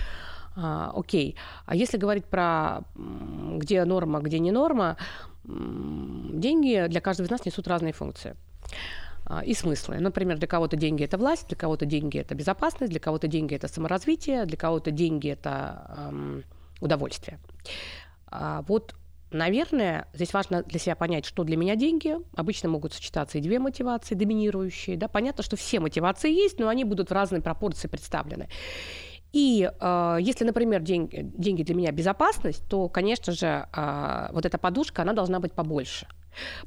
[0.57, 1.37] А, окей.
[1.67, 4.97] А если говорить про где норма, где не норма,
[5.45, 8.37] деньги для каждого из нас несут разные функции
[9.27, 9.99] а, и смыслы.
[9.99, 13.69] Например, для кого-то деньги это власть, для кого-то деньги это безопасность, для кого-то деньги это
[13.69, 16.45] саморазвитие, для кого-то деньги это эм,
[16.81, 17.39] удовольствие.
[18.27, 18.95] А вот
[19.35, 22.15] Наверное, здесь важно для себя понять, что для меня деньги.
[22.37, 24.97] Обычно могут сочетаться и две мотивации доминирующие.
[24.97, 25.09] Да?
[25.09, 28.49] Понятно, что все мотивации есть, но они будут в разной пропорции представлены.
[29.33, 34.57] И э, если, например, деньги, деньги для меня безопасность, то, конечно же, э, вот эта
[34.57, 36.07] подушка, она должна быть побольше.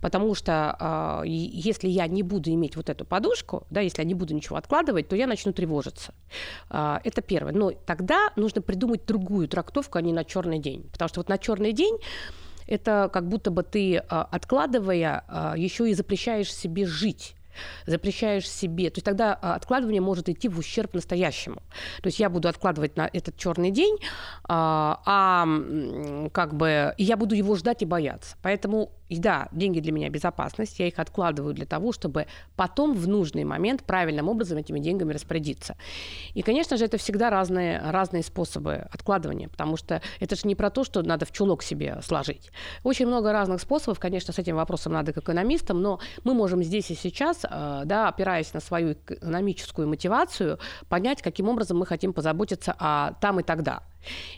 [0.01, 4.13] Потому что э, если я не буду иметь вот эту подушку, да, если я не
[4.13, 6.13] буду ничего откладывать, то я начну тревожиться.
[6.69, 7.53] Э, это первое.
[7.53, 10.89] Но тогда нужно придумать другую трактовку, а не на черный день.
[10.91, 11.97] Потому что вот на черный день
[12.67, 17.35] это как будто бы ты, откладывая, еще и запрещаешь себе жить.
[17.85, 21.57] запрещаешь себе, то есть тогда а, откладывание может идти в ущерб настоящему.
[22.01, 23.97] То есть я буду откладывать на этот черный день,
[24.43, 28.35] а, а как бы я буду его ждать и бояться.
[28.41, 33.07] Поэтому и да, деньги для меня безопасность, я их откладываю для того, чтобы потом в
[33.07, 35.77] нужный момент правильным образом этими деньгами распорядиться.
[36.33, 40.69] И, конечно же, это всегда разные, разные способы откладывания, потому что это же не про
[40.69, 42.51] то, что надо в чулок себе сложить.
[42.83, 46.91] Очень много разных способов, конечно, с этим вопросом надо к экономистам, но мы можем здесь
[46.91, 52.75] и сейчас, э, да, опираясь на свою экономическую мотивацию, понять, каким образом мы хотим позаботиться
[52.77, 53.83] о там и тогда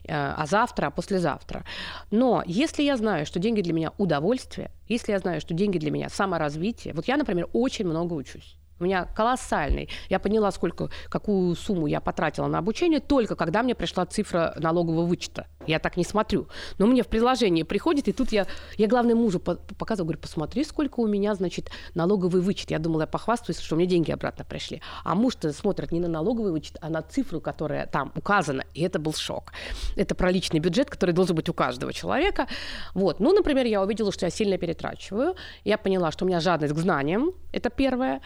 [0.08, 1.64] а завтра, а послезавтра.
[2.12, 5.92] Но если я знаю, что деньги для меня удовольствие, если я знаю, что деньги для
[5.92, 8.59] меня саморазвитие, вот я, например, очень много учусь.
[8.80, 9.90] У меня колоссальный.
[10.10, 15.06] Я поняла, сколько, какую сумму я потратила на обучение только когда мне пришла цифра налогового
[15.06, 15.48] вычета.
[15.68, 16.48] Я так не смотрю.
[16.78, 21.00] Но мне в приложении приходит, и тут я, я главное, мужу показываю, говорю, посмотри, сколько
[21.00, 22.72] у меня, значит, налоговый вычет.
[22.72, 24.82] Я думала, я похвастаюсь, что меня деньги обратно пришли.
[25.04, 28.64] А муж-то смотрит не на налоговый вычет, а на цифру, которая там указана.
[28.74, 29.52] И это был шок.
[29.96, 32.48] Это про личный бюджет, который должен быть у каждого человека.
[32.94, 33.20] Вот.
[33.20, 35.36] Ну, например, я увидела, что я сильно перетрачиваю.
[35.64, 37.32] Я поняла, что у меня жадность к знаниям.
[37.52, 38.22] Это первое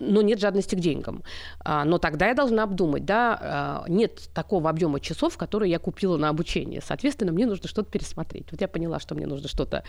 [0.00, 1.22] но нет жадности к деньгам.
[1.64, 6.16] А, но тогда я должна обдумать, да, а, нет такого объема часов, которые я купила
[6.16, 6.80] на обучение.
[6.80, 8.46] Соответственно, мне нужно что-то пересмотреть.
[8.50, 9.84] Вот я поняла, что мне нужно что-то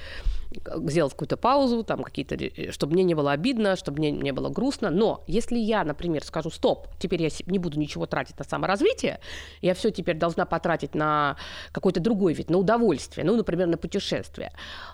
[0.85, 4.49] сделать какую-то паузу, там какие-то, э, чтобы мне не было обидно, чтобы мне не было
[4.49, 4.89] грустно.
[4.89, 9.19] Но если я, например, скажу, стоп, теперь я не буду ничего тратить на саморазвитие,
[9.61, 11.37] я все теперь должна потратить на
[11.71, 14.51] какой-то другой вид, на удовольствие, ну, например, на путешествие.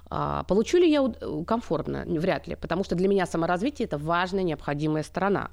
[0.10, 1.12] А, получу ли я
[1.46, 2.04] комфортно?
[2.06, 5.50] Вряд ли, потому что для меня саморазвитие– это важная, необходимая сторона.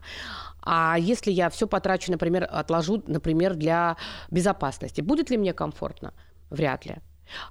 [0.62, 3.96] А если я все потрачу, например, отложу, например, для
[4.30, 6.12] безопасности, будет ли мне комфортно?
[6.50, 6.96] Вряд ли.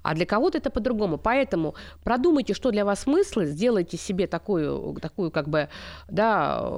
[0.01, 1.17] А для кого-то это по-другому.
[1.17, 5.69] Поэтому продумайте, что для вас смысл, сделайте себе такую, такую как бы,
[6.07, 6.69] да,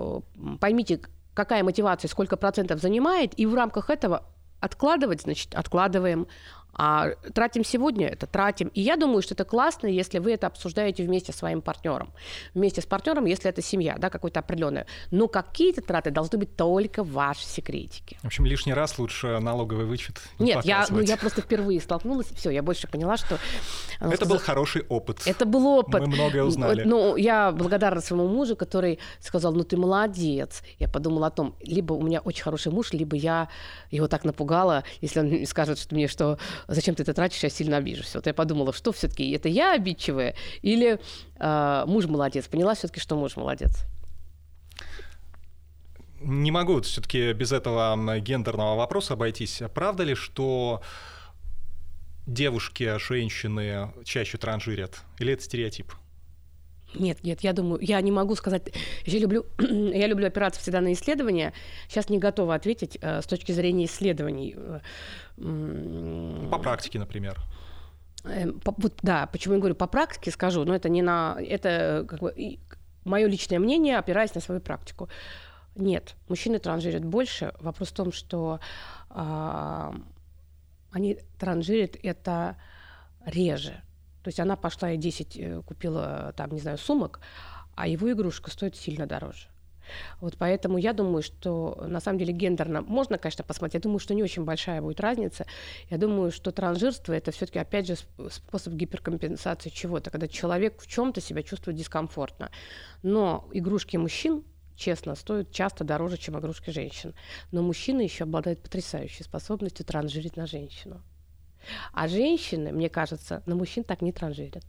[0.59, 1.01] поймите,
[1.33, 4.23] какая мотивация, сколько процентов занимает, и в рамках этого
[4.59, 6.27] откладывать, значит, откладываем,
[6.75, 8.67] а тратим сегодня, это тратим.
[8.67, 12.11] И я думаю, что это классно, если вы это обсуждаете вместе с своим партнером.
[12.53, 14.85] Вместе с партнером, если это семья, да, какой-то определенный.
[15.09, 18.17] Но какие-то траты должны быть только ваши секретики.
[18.21, 22.27] В общем, лишний раз лучше налоговый вычет не Нет, я, ну, я просто впервые столкнулась,
[22.35, 23.39] все, я больше поняла, что...
[23.99, 25.21] Это сказала, был хороший опыт.
[25.25, 26.01] Это был опыт.
[26.01, 26.83] Мы многое узнали.
[26.83, 30.61] Ну, я благодарна своему мужу, который сказал, ну, ты молодец.
[30.77, 33.47] Я подумала о том, либо у меня очень хороший муж, либо я
[33.91, 36.37] его так напугала, если он скажет что мне, что
[36.67, 38.13] зачем ты это тратишь, я сильно обижусь.
[38.15, 40.99] Вот я подумала, что все-таки это я обидчивая или
[41.39, 42.47] э, муж молодец.
[42.47, 43.85] Поняла все-таки, что муж молодец.
[46.21, 49.61] Не могу все-таки без этого гендерного вопроса обойтись.
[49.73, 50.81] Правда ли, что
[52.25, 55.01] девушки, женщины чаще транжирят?
[55.19, 55.93] Или это стереотип?
[56.95, 58.73] Нет, нет, я думаю, я не могу сказать.
[59.05, 61.53] Я люблю, я люблю опираться всегда на исследования.
[61.87, 64.55] Сейчас не готова ответить э, с точки зрения исследований.
[65.35, 67.39] По практике, например.
[68.23, 72.05] Э, по, вот, да, почему я говорю по практике, скажу, но это не на, это
[72.07, 72.59] как бы
[73.03, 75.09] мое личное мнение, опираясь на свою практику.
[75.75, 77.53] Нет, мужчины транжирят больше.
[77.59, 78.59] Вопрос в том, что
[79.09, 79.91] э,
[80.91, 82.57] они транжирят это
[83.25, 83.81] реже.
[84.25, 87.19] То есть она пошла и 10 э, купила, там, не знаю, сумок,
[87.75, 89.49] а его игрушка стоит сильно дороже.
[90.19, 93.75] Вот поэтому я думаю, что на самом деле гендерно можно, конечно, посмотреть.
[93.75, 95.45] Я думаю, что не очень большая будет разница.
[95.91, 97.97] Я думаю, что транжирство это все-таки опять же
[98.31, 102.49] способ гиперкомпенсации чего-то, когда человек в чем-то себя чувствует дискомфортно.
[103.03, 104.43] Но игрушки мужчин
[104.75, 107.13] честно, стоят часто дороже, чем игрушки женщин.
[107.51, 111.03] Но мужчины еще обладают потрясающей способностью транжирить на женщину.
[111.93, 114.63] А женщины, мне кажется, на мужчин так не транжирят.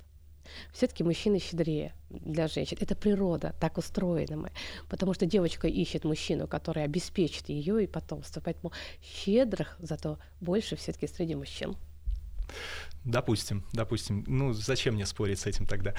[0.73, 2.77] Все-таки мужчины щедрее для женщин.
[2.81, 4.51] Это природа, так устроены мы.
[4.89, 8.41] Потому что девочка ищет мужчину, который обеспечит ее и потомство.
[8.41, 8.73] Поэтому
[9.03, 11.77] щедрых зато больше все-таки среди мужчин.
[13.05, 14.25] Допустим, допустим.
[14.27, 15.95] Ну, зачем мне спорить с этим тогда?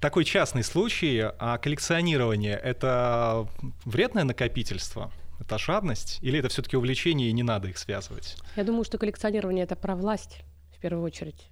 [0.00, 3.48] Такой частный случай, а коллекционирование— это
[3.84, 5.10] вредное накопительство?
[5.40, 6.18] Это жадность?
[6.20, 8.36] Или это все-таки увлечение, и не надо их связывать?
[8.56, 10.40] Я думаю, что коллекционирование это про власть,
[10.76, 11.48] в первую очередь.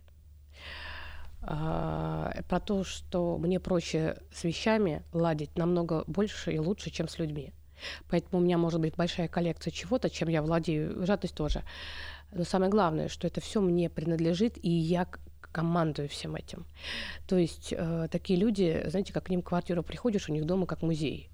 [1.42, 7.18] А, про то, что мне проще с вещами ладить намного больше и лучше, чем с
[7.18, 7.52] людьми.
[8.08, 11.06] Поэтому у меня может быть большая коллекция чего-то, чем я владею.
[11.06, 11.62] Жадность тоже.
[12.32, 15.06] Но самое главное, что это все мне принадлежит, и я
[15.52, 16.66] командую всем этим.
[17.26, 20.82] То есть э, такие люди, знаете, как к ним квартиру приходишь, у них дома как
[20.82, 21.30] музей.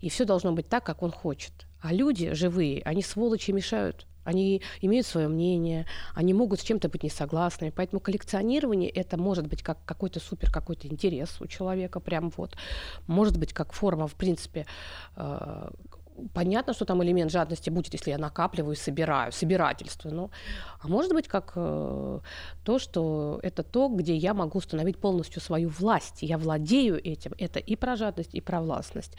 [0.00, 1.52] И все должно быть так, как он хочет.
[1.80, 4.06] А люди живые, они сволочи мешают.
[4.22, 7.72] Они имеют свое мнение, они могут с чем-то быть не согласны.
[7.74, 12.56] Поэтому коллекционирование это может быть как какой-то супер какой-то интерес у человека, прям вот.
[13.06, 14.66] Может быть как форма, в принципе,
[15.16, 15.70] э,
[16.34, 20.10] понятно, что там элемент жадности будет, если я накапливаю, собираю, собирательство.
[20.10, 20.30] Ну,
[20.80, 22.20] а может быть, как э,
[22.64, 26.22] то, что это то, где я могу установить полностью свою власть.
[26.22, 27.32] Я владею этим.
[27.38, 29.16] Это и про жадность, и про властность.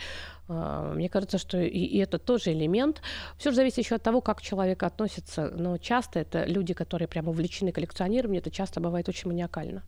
[0.49, 3.01] Э, мне кажется, что и, и это тоже элемент.
[3.37, 5.51] Все же зависит еще от того, как человек относится.
[5.57, 9.83] Но часто это люди, которые прямо увлечены коллекционированием, это часто бывает очень маниакально.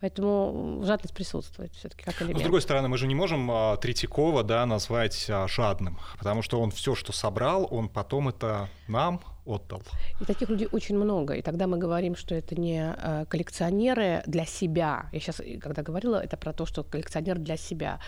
[0.00, 2.34] Поэтому жадность присутствует все-таки как элемент.
[2.34, 6.42] Но, с другой стороны, мы же не можем а, Третьякова да, назвать а, жадным, потому
[6.42, 9.82] что он все, что собрал, он потом это нам отдал.
[10.20, 11.34] И таких людей очень много.
[11.34, 15.08] И тогда мы говорим, что это не а, коллекционеры для себя.
[15.12, 18.00] Я сейчас, когда говорила, это про то, что коллекционер для себя.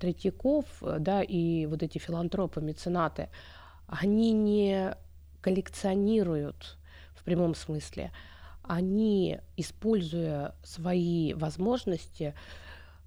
[0.00, 3.28] Третьяков, да, и вот эти филантропы, меценаты,
[3.86, 4.96] они не
[5.40, 6.78] коллекционируют
[7.14, 8.10] в прямом смысле,
[8.68, 12.34] они, используя свои возможности,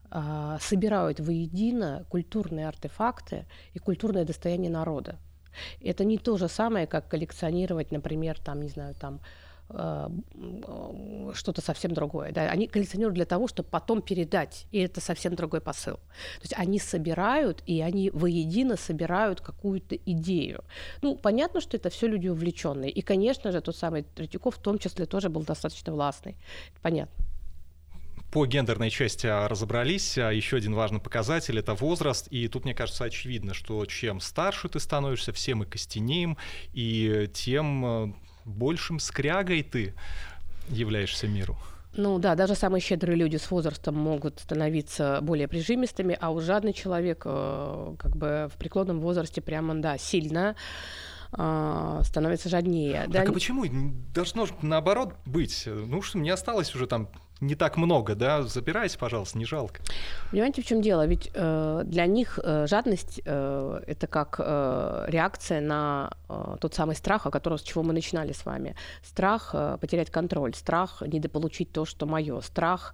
[0.09, 5.17] а, собирают воедино культурные артефакты и культурное достояние народа.
[5.79, 9.21] Это не то же самое, как коллекционировать, например, там, не знаю, там,
[11.33, 12.31] что-то совсем другое.
[12.31, 12.49] Да?
[12.49, 15.95] Они коллекционируют для того, чтобы потом передать, и это совсем другой посыл.
[15.95, 20.63] То есть они собирают, и они воедино собирают какую-то идею.
[21.01, 22.91] Ну, понятно, что это все люди увлеченные.
[22.91, 26.35] И, конечно же, тот самый Третьяков в том числе тоже был достаточно властный.
[26.81, 27.25] Понятно
[28.31, 30.17] по гендерной части разобрались.
[30.17, 32.27] А еще один важный показатель— это возраст.
[32.29, 36.37] И тут, мне кажется, очевидно, что чем старше ты становишься, всем мы костенеем,
[36.73, 38.13] и тем э,
[38.45, 39.93] большим скрягой ты
[40.69, 41.57] являешься миру.
[41.93, 46.71] Ну да, даже самые щедрые люди с возрастом могут становиться более прижимистыми, а уж жадный
[46.71, 50.55] человек э, как бы в преклонном возрасте прямо, да, сильно
[51.37, 53.03] э, становится жаднее.
[53.03, 53.23] Так да?
[53.23, 53.65] а почему?
[54.13, 55.67] Должно наоборот быть.
[55.67, 57.09] Ну что, мне осталось уже там
[57.41, 59.81] не так много, да, забирайте, пожалуйста, не жалко.
[60.31, 61.05] Понимаете, в чем дело?
[61.07, 66.95] Ведь э, для них э, жадность э, это как э, реакция на э, тот самый
[66.95, 68.75] страх, о котором с чего мы начинали с вами.
[69.03, 72.93] Страх э, потерять контроль, страх недополучить то, что мое, страх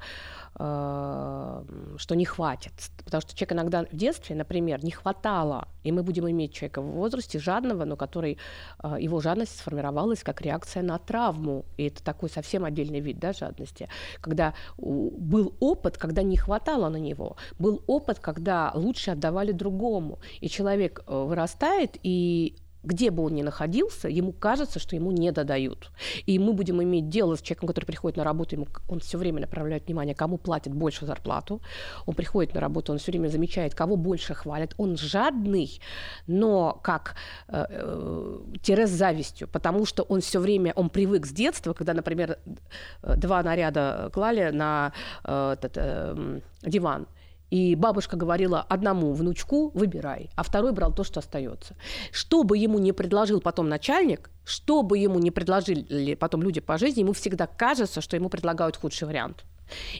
[0.57, 2.73] что не хватит.
[3.05, 6.85] Потому что человек иногда в детстве, например, не хватало, и мы будем иметь человека в
[6.85, 8.37] возрасте жадного, но который,
[8.83, 11.65] э, его жадность сформировалась как реакция на травму.
[11.77, 13.87] И это такой совсем отдельный вид да, жадности.
[14.19, 17.37] Когда был опыт, когда не хватало на него.
[17.59, 20.19] Был опыт, когда лучше отдавали другому.
[20.41, 22.57] И человек э, вырастает, и
[22.87, 25.91] где бы он ни находился, ему кажется, что ему не додают.
[26.25, 29.41] И мы будем иметь дело с человеком, который приходит на работу, ему, он все время
[29.41, 31.61] направляет внимание, кому платят больше зарплату.
[32.05, 34.73] Он приходит на работу, он все время замечает, кого больше хвалят.
[34.77, 35.79] Он жадный,
[36.27, 37.15] но как
[37.47, 42.37] э, э, завистью, потому что он все время, он привык с детства, когда, например,
[43.03, 47.07] два наряда клали на э, этот, э, диван,
[47.49, 51.75] и бабушка говорила одному внучку выбирай, а второй брал то, что остается.
[52.11, 56.77] Что бы ему не предложил потом начальник, что бы ему не предложили потом люди по
[56.77, 59.45] жизни, ему всегда кажется, что ему предлагают худший вариант.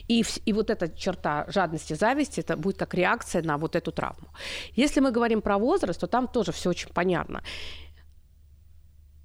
[0.08, 4.28] И, и вот эта черта жадности, зависти, это будет как реакция на вот эту травму.
[4.74, 7.42] Если мы говорим про возраст, то там тоже все очень понятно.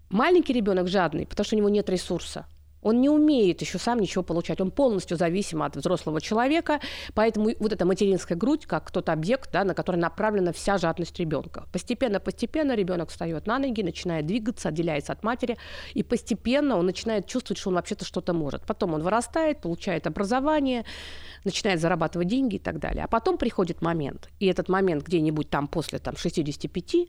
[0.10, 2.46] Маленький ребенок жадный, потому что у него нет ресурса.
[2.84, 4.62] Он не умеет еще сам ничего получать.
[4.62, 6.80] Он полностью зависим от взрослого человека.
[7.14, 11.66] Поэтому вот эта материнская грудь, как тот объект, да, на который направлена вся жадность ребенка.
[11.72, 15.58] Постепенно-постепенно ребенок встает на ноги, начинает двигаться, отделяется от матери.
[15.94, 18.66] И постепенно он начинает чувствовать, что он вообще-то что-то может.
[18.66, 20.86] Потом он вырастает, получает образование,
[21.44, 23.04] начинает зарабатывать деньги и так далее.
[23.04, 27.08] А потом приходит момент, и этот момент где-нибудь там после там, 65,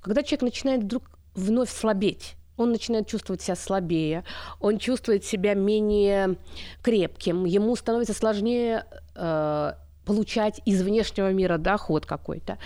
[0.00, 4.24] когда человек начинает вдруг вновь слабеть он начинает чувствовать себя слабее,
[4.60, 6.36] он чувствует себя менее
[6.82, 8.84] крепким, ему становится сложнее
[9.14, 9.72] э,
[10.04, 12.58] получать из внешнего мира доход какой-то.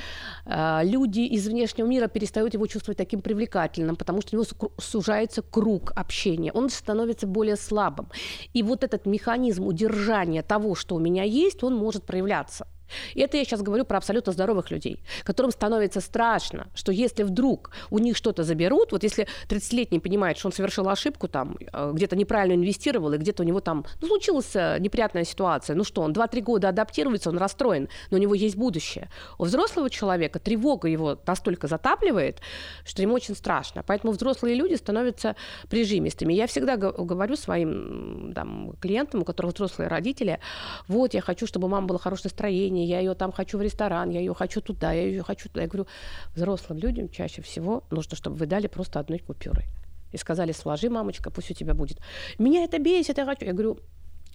[0.44, 5.42] Э, люди из внешнего мира перестают его чувствовать таким привлекательным, потому что у него сужается
[5.42, 8.08] круг общения, он становится более слабым.
[8.52, 12.66] И вот этот механизм удержания того, что у меня есть, он может проявляться.
[13.14, 17.70] И это я сейчас говорю про абсолютно здоровых людей, которым становится страшно, что если вдруг
[17.90, 22.16] у них что-то заберут, вот если 30-летний понимает, что он совершил ошибку, там, э, где-то
[22.16, 26.12] неправильно инвестировал, и где-то у него там ну, случилась э, неприятная ситуация, ну что, он
[26.12, 29.10] 2-3 года адаптируется, он расстроен, но у него есть будущее.
[29.38, 32.40] У взрослого человека тревога его настолько затапливает,
[32.84, 33.82] что ему очень страшно.
[33.86, 35.36] Поэтому взрослые люди становятся
[35.68, 36.32] прижимистыми.
[36.32, 40.40] Я всегда говорю своим там, клиентам, у которых взрослые родители,
[40.86, 43.62] вот, я хочу, чтобы у мамы было хорошее настроение, настроение, я ее там хочу в
[43.62, 45.62] ресторан, я ее хочу туда, я ее хочу туда.
[45.62, 45.86] Я говорю,
[46.34, 49.64] взрослым людям чаще всего нужно, чтобы вы дали просто одной купюрой.
[50.12, 51.98] И сказали, сложи, мамочка, пусть у тебя будет.
[52.38, 53.44] Меня это бесит, я хочу.
[53.44, 53.78] Я говорю,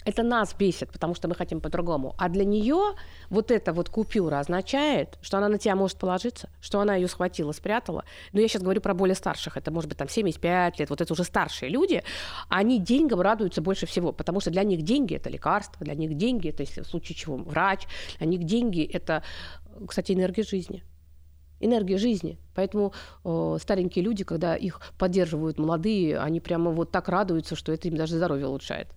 [0.05, 2.15] это нас бесит, потому что мы хотим по-другому.
[2.17, 2.95] А для нее
[3.29, 7.51] вот эта вот купюра означает, что она на тебя может положиться, что она ее схватила,
[7.51, 8.03] спрятала.
[8.31, 11.13] Но я сейчас говорю про более старших, это может быть там 75 лет, вот это
[11.13, 12.03] уже старшие люди,
[12.49, 16.49] они деньгам радуются больше всего, потому что для них деньги– это лекарство, для них деньги–
[16.49, 17.87] это, если в случае чего, врач,
[18.17, 19.23] для них деньги– это,
[19.87, 20.83] кстати, энергия жизни
[21.59, 22.37] энергия жизни.
[22.55, 22.93] Поэтому
[23.23, 27.95] э, старенькие люди, когда их поддерживают молодые, они прямо вот так радуются, что это им
[27.95, 28.89] даже здоровье улучшает.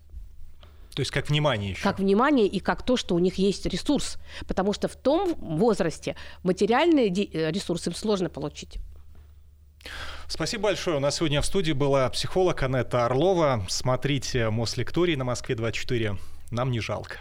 [0.97, 1.83] То есть как внимание еще.
[1.83, 4.17] Как внимание и как то, что у них есть ресурс.
[4.49, 8.79] Потому что в том возрасте материальные э, ресурсы им сложно получить.
[10.27, 10.97] Спасибо большое.
[10.97, 13.67] У нас сегодня в студии была психолог Анетта Орлова.
[13.69, 16.17] Смотрите Мослекторий на Москве 24.
[16.51, 17.19] Нам не жалко.